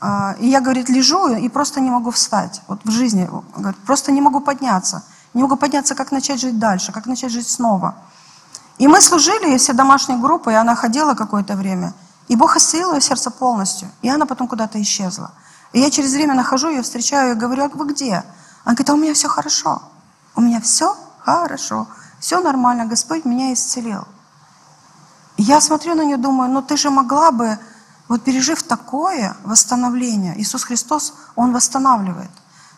э, 0.00 0.34
и 0.40 0.48
я, 0.48 0.60
говорит, 0.60 0.88
лежу 0.88 1.28
и 1.28 1.48
просто 1.48 1.80
не 1.80 1.90
могу 1.90 2.10
встать. 2.10 2.62
Вот 2.68 2.80
в 2.84 2.90
жизни, 2.90 3.30
говорит, 3.56 3.78
просто 3.86 4.12
не 4.12 4.20
могу 4.20 4.40
подняться. 4.40 5.02
Не 5.34 5.42
могу 5.42 5.56
подняться, 5.56 5.94
как 5.94 6.12
начать 6.12 6.40
жить 6.40 6.58
дальше, 6.58 6.92
как 6.92 7.06
начать 7.06 7.30
жить 7.30 7.48
снова. 7.48 7.94
И 8.78 8.88
мы 8.88 9.00
служили, 9.00 9.56
все 9.58 9.72
домашние 9.72 10.18
группы, 10.18 10.52
и 10.52 10.54
она 10.54 10.74
ходила 10.74 11.14
какое-то 11.14 11.54
время. 11.54 11.92
И 12.28 12.36
Бог 12.36 12.56
исцелил 12.56 12.94
ее 12.94 13.00
сердце 13.00 13.30
полностью. 13.30 13.88
И 14.02 14.08
она 14.08 14.26
потом 14.26 14.48
куда-то 14.48 14.80
исчезла. 14.80 15.32
И 15.72 15.80
я 15.80 15.90
через 15.90 16.12
время 16.14 16.34
нахожу 16.34 16.68
ее, 16.68 16.82
встречаю 16.82 17.32
и 17.32 17.38
говорю, 17.38 17.64
а 17.64 17.68
вы 17.68 17.86
где? 17.92 18.24
Она 18.64 18.74
говорит, 18.74 18.90
а 18.90 18.94
у 18.94 18.96
меня 18.96 19.14
все 19.14 19.28
хорошо. 19.28 19.82
У 20.34 20.40
меня 20.40 20.60
все 20.60 20.96
хорошо. 21.18 21.86
Все 22.20 22.40
нормально, 22.40 22.84
Господь 22.84 23.24
меня 23.24 23.52
исцелил. 23.52 24.06
И 25.36 25.42
я 25.42 25.60
смотрю 25.60 25.94
на 25.94 26.04
нее, 26.04 26.18
думаю, 26.18 26.50
ну 26.50 26.62
ты 26.62 26.76
же 26.76 26.90
могла 26.90 27.30
бы, 27.30 27.58
вот 28.08 28.22
пережив 28.22 28.62
такое 28.62 29.36
восстановление, 29.42 30.38
Иисус 30.40 30.64
Христос, 30.64 31.14
Он 31.34 31.52
восстанавливает. 31.52 32.30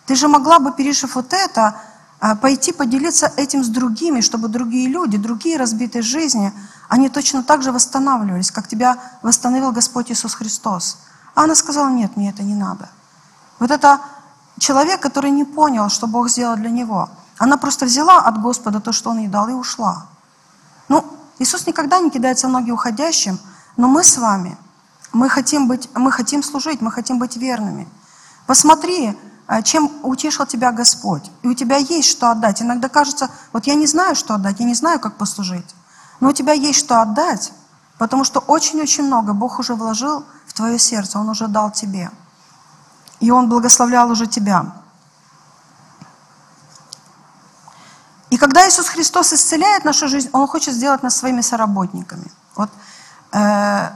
Ты 0.07 0.15
же 0.15 0.29
могла 0.29 0.61
бы, 0.61 0.73
пережив 0.73 1.17
вот 1.17 1.33
это, 1.33 1.77
а, 2.21 2.37
пойти 2.37 2.73
поделиться 2.73 3.33
этим 3.37 3.65
с 3.65 3.69
другими, 3.69 4.21
чтобы 4.21 4.47
другие 4.47 4.89
люди, 4.89 5.19
другие 5.19 5.57
разбитые 5.57 6.03
жизни, 6.03 6.53
они 6.89 7.09
точно 7.09 7.43
так 7.43 7.63
же 7.63 7.73
восстанавливались, 7.73 8.53
как 8.53 8.69
тебя 8.69 8.97
восстановил 9.23 9.73
Господь 9.73 10.13
Иисус 10.13 10.35
Христос. 10.35 10.99
А 11.35 11.45
она 11.45 11.57
сказала, 11.57 11.89
нет, 11.89 12.17
мне 12.17 12.31
это 12.31 12.45
не 12.45 12.55
надо. 12.55 12.89
Вот 13.59 13.73
это 13.73 14.01
человек, 14.59 15.01
который 15.01 15.33
не 15.33 15.45
понял, 15.45 15.89
что 15.89 16.07
Бог 16.07 16.29
сделал 16.29 16.57
для 16.57 16.71
него. 16.71 17.09
Она 17.39 17.57
просто 17.57 17.87
взяла 17.87 18.19
от 18.19 18.41
Господа 18.41 18.81
то, 18.81 18.93
что 18.93 19.11
Он 19.11 19.19
ей 19.19 19.29
дал, 19.29 19.49
и 19.49 19.53
ушла. 19.53 20.07
Ну, 20.89 21.05
Иисус 21.39 21.67
никогда 21.67 21.99
не 21.99 22.11
кидается 22.11 22.49
в 22.49 22.51
ноги 22.51 22.71
уходящим, 22.71 23.39
но 23.77 23.89
мы 23.89 24.05
с 24.05 24.17
вами, 24.17 24.57
мы 25.13 25.29
хотим, 25.29 25.67
быть, 25.67 25.89
мы 25.95 26.13
хотим 26.13 26.43
служить, 26.43 26.81
мы 26.81 26.91
хотим 26.91 27.19
быть 27.19 27.37
верными. 27.37 27.89
Посмотри, 28.47 29.17
э, 29.49 29.63
чем 29.63 29.91
утешил 30.03 30.47
тебя 30.47 30.73
Господь. 30.73 31.31
И 31.43 31.49
у 31.49 31.55
тебя 31.55 31.77
есть 31.77 32.09
что 32.09 32.31
отдать. 32.31 32.63
Иногда 32.63 32.89
кажется, 32.89 33.31
вот 33.53 33.67
я 33.67 33.75
не 33.75 33.87
знаю, 33.87 34.15
что 34.15 34.35
отдать, 34.35 34.61
я 34.61 34.67
не 34.67 34.75
знаю, 34.75 35.01
как 35.01 35.17
послужить. 35.17 35.75
Но 36.21 36.29
у 36.29 36.33
тебя 36.33 36.53
есть 36.53 36.79
что 36.79 37.03
отдать, 37.03 37.53
потому 37.99 38.25
что 38.25 38.41
очень-очень 38.41 39.05
много 39.05 39.33
Бог 39.33 39.59
уже 39.59 39.75
вложил 39.75 40.25
в 40.47 40.53
твое 40.53 40.79
сердце, 40.79 41.19
Он 41.19 41.29
уже 41.29 41.49
дал 41.49 41.71
тебе. 41.71 42.11
И 43.21 43.31
Он 43.31 43.49
благословлял 43.49 44.11
уже 44.11 44.27
тебя. 44.27 44.73
Когда 48.43 48.69
Иисус 48.69 48.89
Христос 48.89 49.33
исцеляет 49.33 49.85
нашу 49.85 50.09
жизнь, 50.09 50.29
Он 50.33 50.49
хочет 50.49 50.75
сделать 50.75 51.05
нас 51.05 51.17
своими 51.17 51.43
соработниками. 51.43 52.25
Вот, 52.57 52.71
э, 53.31 53.91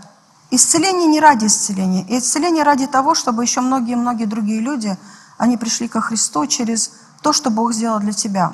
исцеление 0.53 1.09
не 1.09 1.19
ради 1.19 1.47
исцеления, 1.47 2.05
и 2.09 2.21
исцеление 2.21 2.63
ради 2.63 2.87
того, 2.87 3.17
чтобы 3.17 3.43
еще 3.43 3.61
многие-многие 3.61 4.27
другие 4.27 4.61
люди, 4.61 4.97
они 5.37 5.57
пришли 5.57 5.89
ко 5.89 6.01
Христу 6.01 6.47
через 6.47 6.93
то, 7.23 7.33
что 7.33 7.51
Бог 7.51 7.73
сделал 7.73 7.99
для 7.99 8.13
тебя. 8.13 8.53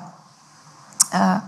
Э, 1.12 1.40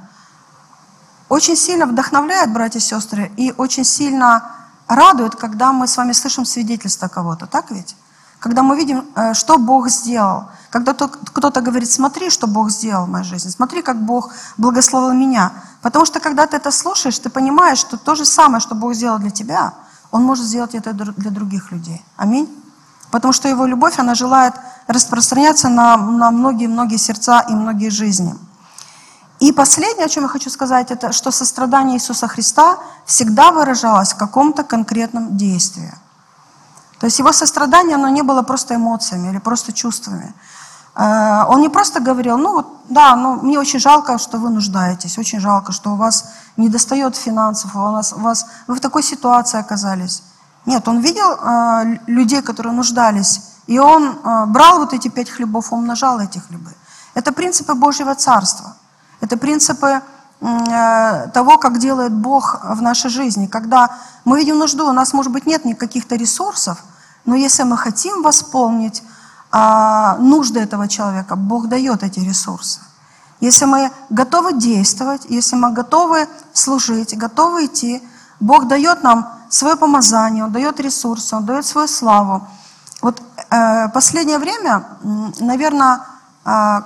очень 1.30 1.56
сильно 1.56 1.86
вдохновляет, 1.86 2.52
братья 2.52 2.80
и 2.80 2.82
сестры, 2.82 3.32
и 3.38 3.54
очень 3.56 3.84
сильно 3.84 4.42
радует, 4.88 5.36
когда 5.36 5.72
мы 5.72 5.86
с 5.86 5.96
вами 5.96 6.12
слышим 6.12 6.44
свидетельство 6.44 7.08
кого-то, 7.08 7.46
так 7.46 7.70
ведь? 7.70 7.96
Когда 8.44 8.62
мы 8.62 8.76
видим, 8.76 9.04
э, 9.16 9.32
что 9.32 9.56
Бог 9.56 9.88
сделал. 9.88 10.44
Когда 10.68 10.92
кто-то 10.92 11.62
говорит, 11.62 11.90
смотри, 11.90 12.28
что 12.28 12.46
Бог 12.46 12.70
сделал 12.70 13.06
в 13.06 13.08
моей 13.08 13.24
жизни, 13.24 13.50
смотри, 13.50 13.80
как 13.80 13.96
Бог 13.96 14.32
благословил 14.58 15.14
меня. 15.14 15.50
Потому 15.80 16.04
что 16.04 16.20
когда 16.20 16.46
ты 16.46 16.58
это 16.58 16.70
слушаешь, 16.70 17.18
ты 17.18 17.30
понимаешь, 17.30 17.78
что 17.78 17.96
то 17.96 18.14
же 18.14 18.26
самое, 18.26 18.60
что 18.60 18.74
Бог 18.74 18.94
сделал 18.94 19.18
для 19.18 19.30
тебя, 19.30 19.72
Он 20.10 20.24
может 20.24 20.44
сделать 20.44 20.74
это 20.74 20.92
для 20.92 21.30
других 21.30 21.72
людей. 21.72 22.02
Аминь. 22.18 22.46
Потому 23.10 23.32
что 23.32 23.48
Его 23.48 23.64
любовь, 23.64 23.98
она 23.98 24.14
желает 24.14 24.54
распространяться 24.88 25.70
на 25.70 25.96
многие-многие 26.30 26.98
сердца 26.98 27.46
и 27.48 27.54
многие 27.54 27.88
жизни. 27.88 28.34
И 29.40 29.52
последнее, 29.52 30.04
о 30.04 30.08
чем 30.10 30.24
я 30.24 30.28
хочу 30.28 30.50
сказать, 30.50 30.90
это 30.90 31.12
что 31.12 31.30
сострадание 31.30 31.96
Иисуса 31.96 32.28
Христа 32.28 32.76
всегда 33.06 33.52
выражалось 33.52 34.12
в 34.12 34.16
каком-то 34.16 34.64
конкретном 34.64 35.34
действии. 35.38 35.94
То 37.04 37.06
есть 37.06 37.18
его 37.18 37.32
сострадание, 37.32 37.96
оно 37.96 38.08
не 38.08 38.22
было 38.22 38.42
просто 38.42 38.74
эмоциями 38.74 39.28
или 39.28 39.38
просто 39.38 39.74
чувствами. 39.74 40.32
Э, 40.96 41.44
он 41.48 41.60
не 41.60 41.68
просто 41.68 42.00
говорил, 42.00 42.38
ну 42.38 42.52
вот, 42.52 42.66
да, 42.88 43.14
ну 43.14 43.34
мне 43.42 43.58
очень 43.58 43.78
жалко, 43.78 44.16
что 44.16 44.38
вы 44.38 44.48
нуждаетесь, 44.48 45.18
очень 45.18 45.38
жалко, 45.38 45.72
что 45.72 45.90
у 45.90 45.96
вас 45.96 46.24
не 46.56 46.70
достает 46.70 47.14
финансов, 47.16 47.76
у 47.76 47.78
вас, 47.78 48.14
у 48.14 48.20
вас, 48.20 48.46
вы 48.66 48.74
в 48.76 48.80
такой 48.80 49.02
ситуации 49.02 49.60
оказались. 49.60 50.22
Нет, 50.64 50.88
он 50.88 51.00
видел 51.00 51.34
э, 51.34 51.98
людей, 52.06 52.40
которые 52.40 52.72
нуждались, 52.72 53.42
и 53.66 53.78
он 53.78 54.04
э, 54.04 54.46
брал 54.46 54.78
вот 54.78 54.94
эти 54.94 55.08
пять 55.08 55.28
хлебов, 55.28 55.74
умножал 55.74 56.20
эти 56.20 56.38
хлебы. 56.38 56.72
Это 57.12 57.32
принципы 57.32 57.74
Божьего 57.74 58.14
Царства. 58.14 58.76
Это 59.20 59.36
принципы 59.36 60.00
э, 60.40 61.28
того, 61.34 61.58
как 61.58 61.78
делает 61.78 62.14
Бог 62.14 62.60
в 62.64 62.80
нашей 62.80 63.10
жизни. 63.10 63.46
Когда 63.46 63.90
мы 64.24 64.38
видим 64.38 64.58
нужду, 64.58 64.88
у 64.88 64.92
нас, 64.92 65.12
может 65.12 65.32
быть, 65.32 65.44
нет 65.44 65.66
никаких-то 65.66 66.16
ресурсов, 66.16 66.78
но 67.24 67.34
если 67.34 67.62
мы 67.62 67.76
хотим 67.76 68.22
восполнить 68.22 69.02
а, 69.50 70.16
нужды 70.18 70.60
этого 70.60 70.88
человека, 70.88 71.36
Бог 71.36 71.68
дает 71.68 72.02
эти 72.02 72.20
ресурсы. 72.20 72.80
Если 73.40 73.64
мы 73.66 73.90
готовы 74.10 74.54
действовать, 74.54 75.26
если 75.28 75.56
мы 75.56 75.72
готовы 75.72 76.28
служить, 76.52 77.16
готовы 77.16 77.66
идти, 77.66 78.02
Бог 78.40 78.68
дает 78.68 79.02
нам 79.02 79.28
свое 79.48 79.76
помазание, 79.76 80.44
Он 80.44 80.52
дает 80.52 80.80
ресурсы, 80.80 81.36
Он 81.36 81.44
дает 81.44 81.66
свою 81.66 81.88
славу. 81.88 82.46
Вот 83.02 83.20
э, 83.50 83.88
последнее 83.90 84.38
время, 84.38 84.84
наверное, 85.40 86.00
э, 86.44 86.82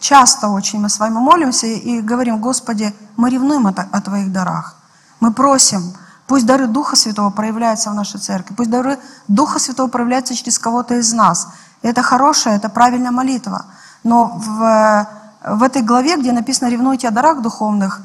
часто 0.00 0.48
очень 0.48 0.80
мы 0.80 0.88
с 0.88 0.98
вами 0.98 1.14
молимся 1.14 1.66
и 1.66 2.00
говорим, 2.00 2.40
Господи, 2.40 2.94
мы 3.16 3.30
ревнуем 3.30 3.66
о 3.66 4.00
Твоих 4.00 4.32
дарах. 4.32 4.76
Мы 5.20 5.32
просим, 5.32 5.94
пусть 6.26 6.46
дары 6.46 6.66
Духа 6.66 6.96
Святого 6.96 7.30
проявляются 7.30 7.90
в 7.90 7.94
нашей 7.94 8.20
церкви, 8.20 8.54
пусть 8.54 8.70
дары 8.70 8.98
Духа 9.28 9.58
Святого 9.58 9.88
проявляются 9.88 10.34
через 10.34 10.58
кого-то 10.58 10.94
из 10.94 11.12
нас. 11.12 11.48
Это 11.82 12.02
хорошая, 12.02 12.56
это 12.56 12.68
правильная 12.68 13.10
молитва. 13.10 13.66
Но 14.04 14.26
в, 14.26 15.08
в 15.44 15.62
этой 15.62 15.82
главе, 15.82 16.16
где 16.16 16.32
написано 16.32 16.68
«ревнуйте 16.68 17.08
о 17.08 17.10
дарах 17.10 17.42
духовных», 17.42 18.00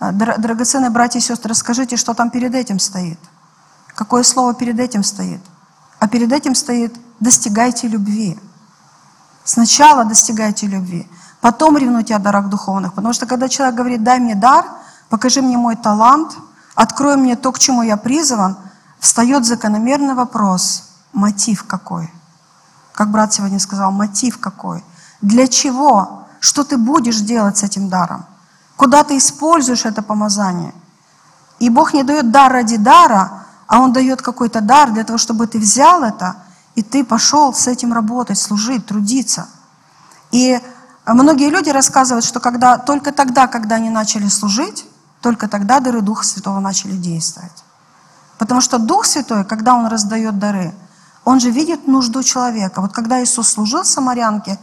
э, 0.00 0.12
драгоценные 0.12 0.90
братья 0.90 1.18
и 1.18 1.22
сестры, 1.22 1.54
скажите, 1.54 1.96
что 1.96 2.14
там 2.14 2.30
перед 2.30 2.54
этим 2.54 2.78
стоит. 2.78 3.18
Какое 3.94 4.22
слово 4.22 4.54
перед 4.54 4.78
этим 4.78 5.02
стоит? 5.02 5.40
А 5.98 6.08
перед 6.08 6.32
этим 6.32 6.54
стоит 6.54 6.94
«достигайте 7.20 7.88
любви». 7.88 8.38
Сначала 9.44 10.04
достигайте 10.04 10.66
любви. 10.66 11.08
Потом 11.40 11.76
ревнуйте 11.76 12.14
о 12.14 12.18
дарах 12.18 12.48
духовных. 12.48 12.94
Потому 12.94 13.12
что 13.12 13.26
когда 13.26 13.48
человек 13.48 13.74
говорит, 13.74 14.04
дай 14.04 14.20
мне 14.20 14.34
дар, 14.34 14.64
покажи 15.08 15.42
мне 15.42 15.56
мой 15.56 15.76
талант, 15.76 16.36
открой 16.74 17.16
мне 17.16 17.36
то, 17.36 17.52
к 17.52 17.58
чему 17.58 17.82
я 17.82 17.96
призван, 17.96 18.56
встает 18.98 19.46
закономерный 19.46 20.14
вопрос, 20.14 20.84
мотив 21.12 21.64
какой? 21.64 22.12
Как 22.92 23.10
брат 23.10 23.32
сегодня 23.32 23.58
сказал, 23.58 23.92
мотив 23.92 24.38
какой? 24.38 24.84
Для 25.22 25.48
чего? 25.48 26.26
Что 26.40 26.64
ты 26.64 26.76
будешь 26.76 27.20
делать 27.20 27.58
с 27.58 27.62
этим 27.62 27.88
даром? 27.88 28.24
Куда 28.76 29.04
ты 29.04 29.18
используешь 29.18 29.84
это 29.84 30.02
помазание? 30.02 30.74
И 31.58 31.68
Бог 31.68 31.92
не 31.92 32.02
дает 32.02 32.30
дар 32.30 32.50
ради 32.52 32.76
дара, 32.76 33.44
а 33.66 33.80
Он 33.80 33.92
дает 33.92 34.22
какой-то 34.22 34.60
дар 34.60 34.90
для 34.90 35.04
того, 35.04 35.18
чтобы 35.18 35.46
ты 35.46 35.58
взял 35.58 36.02
это, 36.02 36.36
и 36.74 36.82
ты 36.82 37.04
пошел 37.04 37.52
с 37.52 37.66
этим 37.66 37.92
работать, 37.92 38.38
служить, 38.38 38.86
трудиться. 38.86 39.48
И 40.30 40.58
многие 41.06 41.50
люди 41.50 41.68
рассказывают, 41.70 42.24
что 42.24 42.40
когда, 42.40 42.78
только 42.78 43.12
тогда, 43.12 43.46
когда 43.46 43.76
они 43.76 43.90
начали 43.90 44.28
служить, 44.28 44.86
только 45.20 45.48
тогда 45.48 45.80
дары 45.80 46.00
Духа 46.00 46.24
Святого 46.24 46.60
начали 46.60 46.92
действовать. 46.92 47.64
Потому 48.38 48.60
что 48.60 48.78
Дух 48.78 49.04
Святой, 49.04 49.44
когда 49.44 49.74
Он 49.74 49.86
раздает 49.86 50.38
дары, 50.38 50.74
Он 51.24 51.40
же 51.40 51.50
видит 51.50 51.86
нужду 51.86 52.22
человека. 52.22 52.80
Вот 52.80 52.92
когда 52.92 53.22
Иисус 53.22 53.48
служил 53.48 53.84
самарянке, 53.84 54.58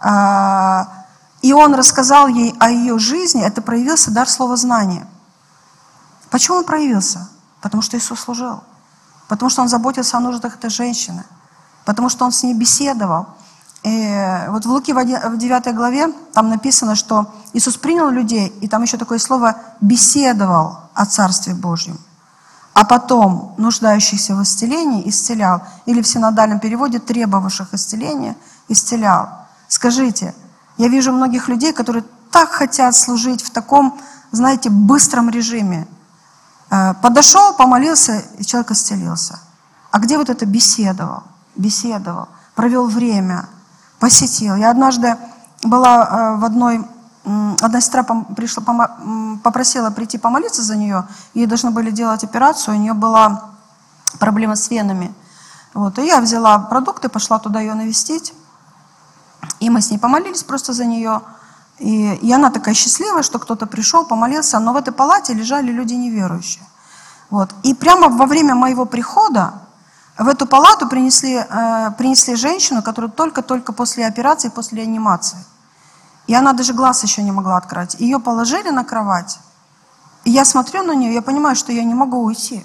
а, 0.00 0.88
и 1.42 1.52
Он 1.52 1.74
рассказал 1.74 2.28
ей 2.28 2.54
о 2.60 2.70
ее 2.70 2.98
жизни, 2.98 3.42
это 3.42 3.62
проявился 3.62 4.10
дар 4.10 4.28
слова 4.28 4.56
знания. 4.56 5.06
Почему 6.30 6.58
он 6.58 6.64
проявился? 6.64 7.28
Потому 7.60 7.82
что 7.82 7.96
Иисус 7.96 8.20
служил. 8.20 8.62
Потому 9.28 9.50
что 9.50 9.62
Он 9.62 9.68
заботился 9.68 10.16
о 10.16 10.20
нуждах 10.20 10.56
этой 10.56 10.70
женщины. 10.70 11.24
Потому 11.84 12.08
что 12.08 12.24
Он 12.24 12.32
с 12.32 12.42
ней 12.42 12.54
беседовал. 12.54 13.26
И 13.86 14.46
вот 14.48 14.66
в 14.66 14.70
Луке 14.70 14.92
в 14.92 15.36
9 15.38 15.74
главе 15.76 16.08
там 16.34 16.48
написано, 16.48 16.96
что 16.96 17.32
Иисус 17.52 17.76
принял 17.76 18.10
людей, 18.10 18.48
и 18.60 18.66
там 18.66 18.82
еще 18.82 18.96
такое 18.96 19.20
слово 19.20 19.58
«беседовал 19.80 20.78
о 20.92 21.06
Царстве 21.06 21.54
Божьем». 21.54 21.96
А 22.74 22.84
потом 22.84 23.54
нуждающихся 23.58 24.34
в 24.34 24.42
исцелении 24.42 25.08
исцелял. 25.08 25.62
Или 25.86 26.02
в 26.02 26.08
синодальном 26.08 26.58
переводе 26.58 26.98
требовавших 26.98 27.74
исцеления 27.74 28.34
исцелял. 28.66 29.28
Скажите, 29.68 30.34
я 30.78 30.88
вижу 30.88 31.12
многих 31.12 31.48
людей, 31.48 31.72
которые 31.72 32.04
так 32.32 32.50
хотят 32.50 32.96
служить 32.96 33.42
в 33.42 33.50
таком, 33.50 34.00
знаете, 34.32 34.68
быстром 34.68 35.30
режиме. 35.30 35.86
Э, 36.70 36.94
подошел, 36.94 37.54
помолился, 37.54 38.20
и 38.36 38.44
человек 38.44 38.72
исцелился. 38.72 39.38
А 39.92 40.00
где 40.00 40.18
вот 40.18 40.28
это 40.28 40.44
беседовал? 40.44 41.22
Беседовал, 41.54 42.26
провел 42.56 42.88
время, 42.88 43.46
посетил. 43.98 44.56
Я 44.56 44.70
однажды 44.70 45.16
была 45.62 46.04
э, 46.04 46.40
в 46.40 46.44
одной, 46.44 46.86
одна 47.24 47.80
сестра 47.80 48.02
пришла, 48.02 48.62
попросила 49.42 49.90
прийти 49.90 50.18
помолиться 50.18 50.62
за 50.62 50.76
нее. 50.76 51.06
Ей 51.34 51.46
должны 51.46 51.70
были 51.70 51.90
делать 51.90 52.24
операцию, 52.24 52.76
у 52.76 52.80
нее 52.80 52.92
была 52.92 53.50
проблема 54.18 54.56
с 54.56 54.70
венами. 54.70 55.12
Вот, 55.74 55.98
и 55.98 56.06
я 56.06 56.20
взяла 56.20 56.58
продукты, 56.58 57.08
пошла 57.08 57.38
туда 57.38 57.60
ее 57.60 57.74
навестить. 57.74 58.32
И 59.60 59.70
мы 59.70 59.80
с 59.80 59.90
ней 59.90 59.98
помолились 59.98 60.42
просто 60.42 60.72
за 60.72 60.86
нее. 60.86 61.20
И, 61.78 62.14
и 62.14 62.32
она 62.32 62.50
такая 62.50 62.74
счастливая, 62.74 63.22
что 63.22 63.38
кто-то 63.38 63.66
пришел, 63.66 64.06
помолился, 64.06 64.58
но 64.58 64.72
в 64.72 64.76
этой 64.76 64.92
палате 64.92 65.34
лежали 65.34 65.70
люди 65.70 65.94
неверующие. 65.94 66.64
Вот. 67.28 67.50
И 67.62 67.74
прямо 67.74 68.08
во 68.08 68.26
время 68.26 68.54
моего 68.54 68.86
прихода 68.86 69.54
в 70.18 70.28
эту 70.28 70.46
палату 70.46 70.88
принесли, 70.88 71.34
э, 71.36 71.90
принесли 71.98 72.36
женщину, 72.36 72.82
которая 72.82 73.10
только-только 73.10 73.72
после 73.72 74.06
операции, 74.06 74.48
после 74.48 74.78
реанимации. 74.78 75.38
И 76.26 76.34
она 76.34 76.52
даже 76.52 76.72
глаз 76.72 77.02
еще 77.02 77.22
не 77.22 77.32
могла 77.32 77.56
открыть. 77.56 77.96
Ее 78.00 78.18
положили 78.18 78.70
на 78.70 78.84
кровать. 78.84 79.38
И 80.24 80.30
я 80.30 80.44
смотрю 80.44 80.82
на 80.82 80.94
нее, 80.94 81.14
я 81.14 81.22
понимаю, 81.22 81.54
что 81.54 81.72
я 81.72 81.84
не 81.84 81.94
могу 81.94 82.24
уйти. 82.24 82.64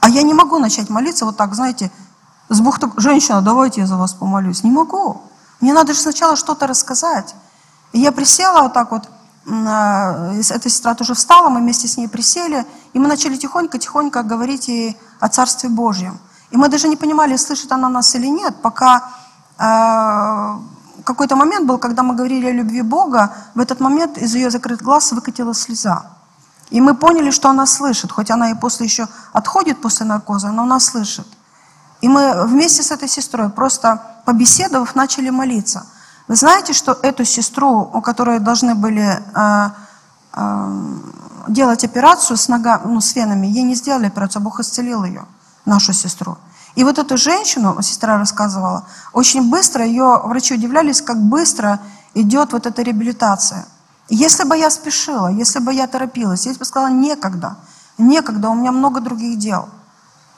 А 0.00 0.08
я 0.08 0.22
не 0.22 0.32
могу 0.32 0.58
начать 0.58 0.88
молиться 0.88 1.24
вот 1.26 1.36
так, 1.36 1.54
знаете, 1.54 1.90
с 2.48 2.60
бухты, 2.60 2.90
женщина, 2.96 3.42
давайте 3.42 3.82
я 3.82 3.86
за 3.86 3.96
вас 3.96 4.14
помолюсь. 4.14 4.64
Не 4.64 4.70
могу. 4.70 5.20
Мне 5.60 5.74
надо 5.74 5.92
же 5.92 6.00
сначала 6.00 6.36
что-то 6.36 6.66
рассказать. 6.66 7.34
И 7.92 8.00
я 8.00 8.12
присела 8.12 8.62
вот 8.62 8.72
так 8.72 8.92
вот, 8.92 9.08
а, 9.46 10.32
эта 10.32 10.68
сестра 10.68 10.94
тоже 10.94 11.14
встала, 11.14 11.48
мы 11.48 11.60
вместе 11.60 11.86
с 11.86 11.96
ней 11.96 12.08
присели, 12.08 12.64
и 12.92 12.98
мы 12.98 13.08
начали 13.08 13.36
тихонько-тихонько 13.36 14.22
говорить 14.22 14.68
ей 14.68 14.96
о 15.18 15.28
Царстве 15.28 15.68
Божьем. 15.68 16.18
И 16.50 16.56
мы 16.56 16.68
даже 16.68 16.88
не 16.88 16.96
понимали, 16.96 17.36
слышит 17.36 17.72
она 17.72 17.88
нас 17.88 18.14
или 18.14 18.26
нет, 18.26 18.54
пока 18.62 19.02
э, 19.58 21.02
какой-то 21.04 21.36
момент 21.36 21.66
был, 21.66 21.78
когда 21.78 22.02
мы 22.02 22.14
говорили 22.14 22.46
о 22.46 22.52
любви 22.52 22.82
Бога, 22.82 23.32
в 23.54 23.60
этот 23.60 23.80
момент 23.80 24.18
из 24.18 24.34
ее 24.34 24.50
закрытых 24.50 24.84
глаз 24.84 25.12
выкатилась 25.12 25.60
слеза. 25.60 26.02
И 26.70 26.80
мы 26.80 26.94
поняли, 26.94 27.30
что 27.30 27.48
она 27.48 27.66
слышит, 27.66 28.12
хоть 28.12 28.30
она 28.30 28.50
и 28.50 28.54
после 28.54 28.86
еще 28.86 29.08
отходит 29.32 29.80
после 29.80 30.06
наркоза, 30.06 30.52
но 30.52 30.62
она 30.62 30.80
слышит. 30.80 31.26
И 32.00 32.08
мы 32.08 32.46
вместе 32.46 32.82
с 32.82 32.90
этой 32.90 33.08
сестрой, 33.08 33.50
просто 33.50 34.02
побеседовав, 34.24 34.94
начали 34.94 35.30
молиться– 35.30 35.86
вы 36.30 36.36
знаете, 36.36 36.72
что 36.74 36.96
эту 37.02 37.24
сестру, 37.24 37.90
у 37.92 38.00
которой 38.00 38.38
должны 38.38 38.76
были 38.76 39.20
э, 39.34 39.70
э, 40.32 40.98
делать 41.48 41.82
операцию 41.82 42.36
с, 42.36 42.46
нога, 42.46 42.80
ну, 42.84 43.00
с 43.00 43.16
венами, 43.16 43.48
ей 43.48 43.64
не 43.64 43.74
сделали 43.74 44.06
операцию, 44.06 44.38
а 44.38 44.44
Бог 44.44 44.60
исцелил 44.60 45.02
ее, 45.02 45.24
нашу 45.64 45.92
сестру. 45.92 46.36
И 46.76 46.84
вот 46.84 46.98
эту 46.98 47.16
женщину, 47.16 47.80
сестра 47.82 48.16
рассказывала, 48.16 48.84
очень 49.12 49.50
быстро 49.50 49.84
ее, 49.84 50.20
врачи 50.24 50.54
удивлялись, 50.54 51.02
как 51.02 51.20
быстро 51.20 51.80
идет 52.14 52.52
вот 52.52 52.66
эта 52.66 52.82
реабилитация. 52.82 53.66
Если 54.08 54.44
бы 54.44 54.56
я 54.56 54.70
спешила, 54.70 55.28
если 55.28 55.60
бы 55.60 55.72
я 55.72 55.86
торопилась, 55.86 56.46
я 56.46 56.54
бы 56.54 56.64
сказала, 56.64 56.90
некогда, 56.90 57.56
некогда, 57.98 58.50
у 58.50 58.54
меня 58.54 58.72
много 58.72 59.00
других 59.00 59.38
дел. 59.38 59.68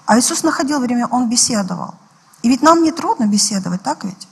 А 0.06 0.18
Иисус 0.18 0.42
находил 0.42 0.80
время, 0.80 1.06
Он 1.06 1.28
беседовал. 1.28 1.94
И 2.42 2.48
ведь 2.48 2.62
нам 2.62 2.82
не 2.82 2.90
трудно 2.90 3.26
беседовать, 3.26 3.82
так 3.82 4.04
ведь? 4.04 4.28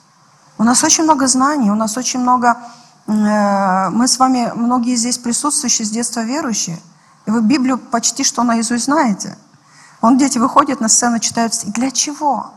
У 0.58 0.64
нас 0.64 0.84
очень 0.84 1.04
много 1.04 1.26
знаний, 1.26 1.70
у 1.70 1.74
нас 1.74 1.96
очень 1.96 2.20
много... 2.20 2.58
Э, 3.06 3.88
мы 3.90 4.06
с 4.08 4.18
вами, 4.18 4.52
многие 4.54 4.96
здесь 4.96 5.16
присутствующие 5.16 5.86
с 5.86 5.90
детства 5.90 6.20
верующие, 6.20 6.78
и 7.26 7.30
вы 7.30 7.40
Библию 7.40 7.78
почти 7.78 8.24
что 8.24 8.42
наизусть 8.42 8.84
знаете. 8.84 9.38
Вон 10.00 10.16
дети 10.18 10.38
выходят 10.38 10.80
на 10.80 10.88
сцену, 10.88 11.18
читают. 11.18 11.52
И 11.64 11.70
для 11.70 11.90
чего? 11.90 12.52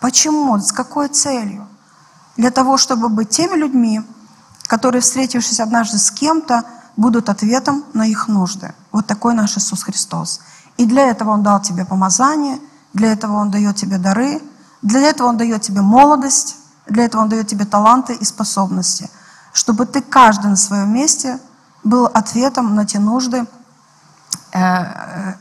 Почему? 0.00 0.58
С 0.58 0.72
какой 0.72 1.08
целью? 1.08 1.68
Для 2.36 2.50
того, 2.50 2.76
чтобы 2.76 3.08
быть 3.08 3.30
теми 3.30 3.56
людьми, 3.56 4.02
которые, 4.66 5.00
встретившись 5.00 5.60
однажды 5.60 5.98
с 5.98 6.10
кем-то, 6.10 6.64
будут 6.96 7.28
ответом 7.28 7.84
на 7.94 8.06
их 8.06 8.28
нужды. 8.28 8.74
Вот 8.90 9.06
такой 9.06 9.34
наш 9.34 9.56
Иисус 9.56 9.82
Христос. 9.82 10.40
И 10.76 10.86
для 10.86 11.08
этого 11.08 11.30
Он 11.30 11.42
дал 11.42 11.60
тебе 11.60 11.84
помазание, 11.84 12.58
для 12.92 13.12
этого 13.12 13.36
Он 13.36 13.50
дает 13.50 13.76
тебе 13.76 13.98
дары, 13.98 14.40
для 14.82 15.00
этого 15.00 15.28
Он 15.28 15.36
дает 15.36 15.62
тебе 15.62 15.82
молодость, 15.82 16.56
для 16.86 17.04
этого 17.04 17.22
Он 17.22 17.28
дает 17.28 17.46
тебе 17.46 17.64
таланты 17.64 18.14
и 18.14 18.24
способности, 18.24 19.10
чтобы 19.52 19.86
ты 19.86 20.00
каждый 20.00 20.50
на 20.50 20.56
своем 20.56 20.92
месте 20.92 21.38
был 21.84 22.06
ответом 22.06 22.74
на 22.74 22.86
те 22.86 22.98
нужды 22.98 23.46
э, 24.52 24.58
э, 24.58 25.34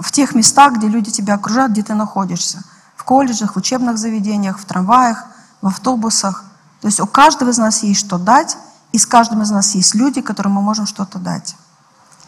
в 0.00 0.12
тех 0.12 0.34
местах, 0.34 0.74
где 0.74 0.88
люди 0.88 1.10
тебя 1.10 1.34
окружают, 1.34 1.72
где 1.72 1.82
ты 1.82 1.94
находишься. 1.94 2.62
В 2.96 3.04
колледжах, 3.04 3.54
в 3.54 3.58
учебных 3.58 3.98
заведениях, 3.98 4.58
в 4.58 4.64
трамваях, 4.64 5.24
в 5.62 5.66
автобусах. 5.66 6.44
То 6.80 6.88
есть 6.88 7.00
у 7.00 7.06
каждого 7.06 7.50
из 7.50 7.58
нас 7.58 7.82
есть 7.82 8.00
что 8.00 8.18
дать, 8.18 8.56
и 8.92 8.98
с 8.98 9.06
каждым 9.06 9.42
из 9.42 9.50
нас 9.50 9.74
есть 9.74 9.94
люди, 9.94 10.20
которым 10.20 10.52
мы 10.52 10.62
можем 10.62 10.86
что-то 10.86 11.18
дать. 11.18 11.56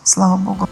Слава 0.04 0.36
Богу. 0.36 0.68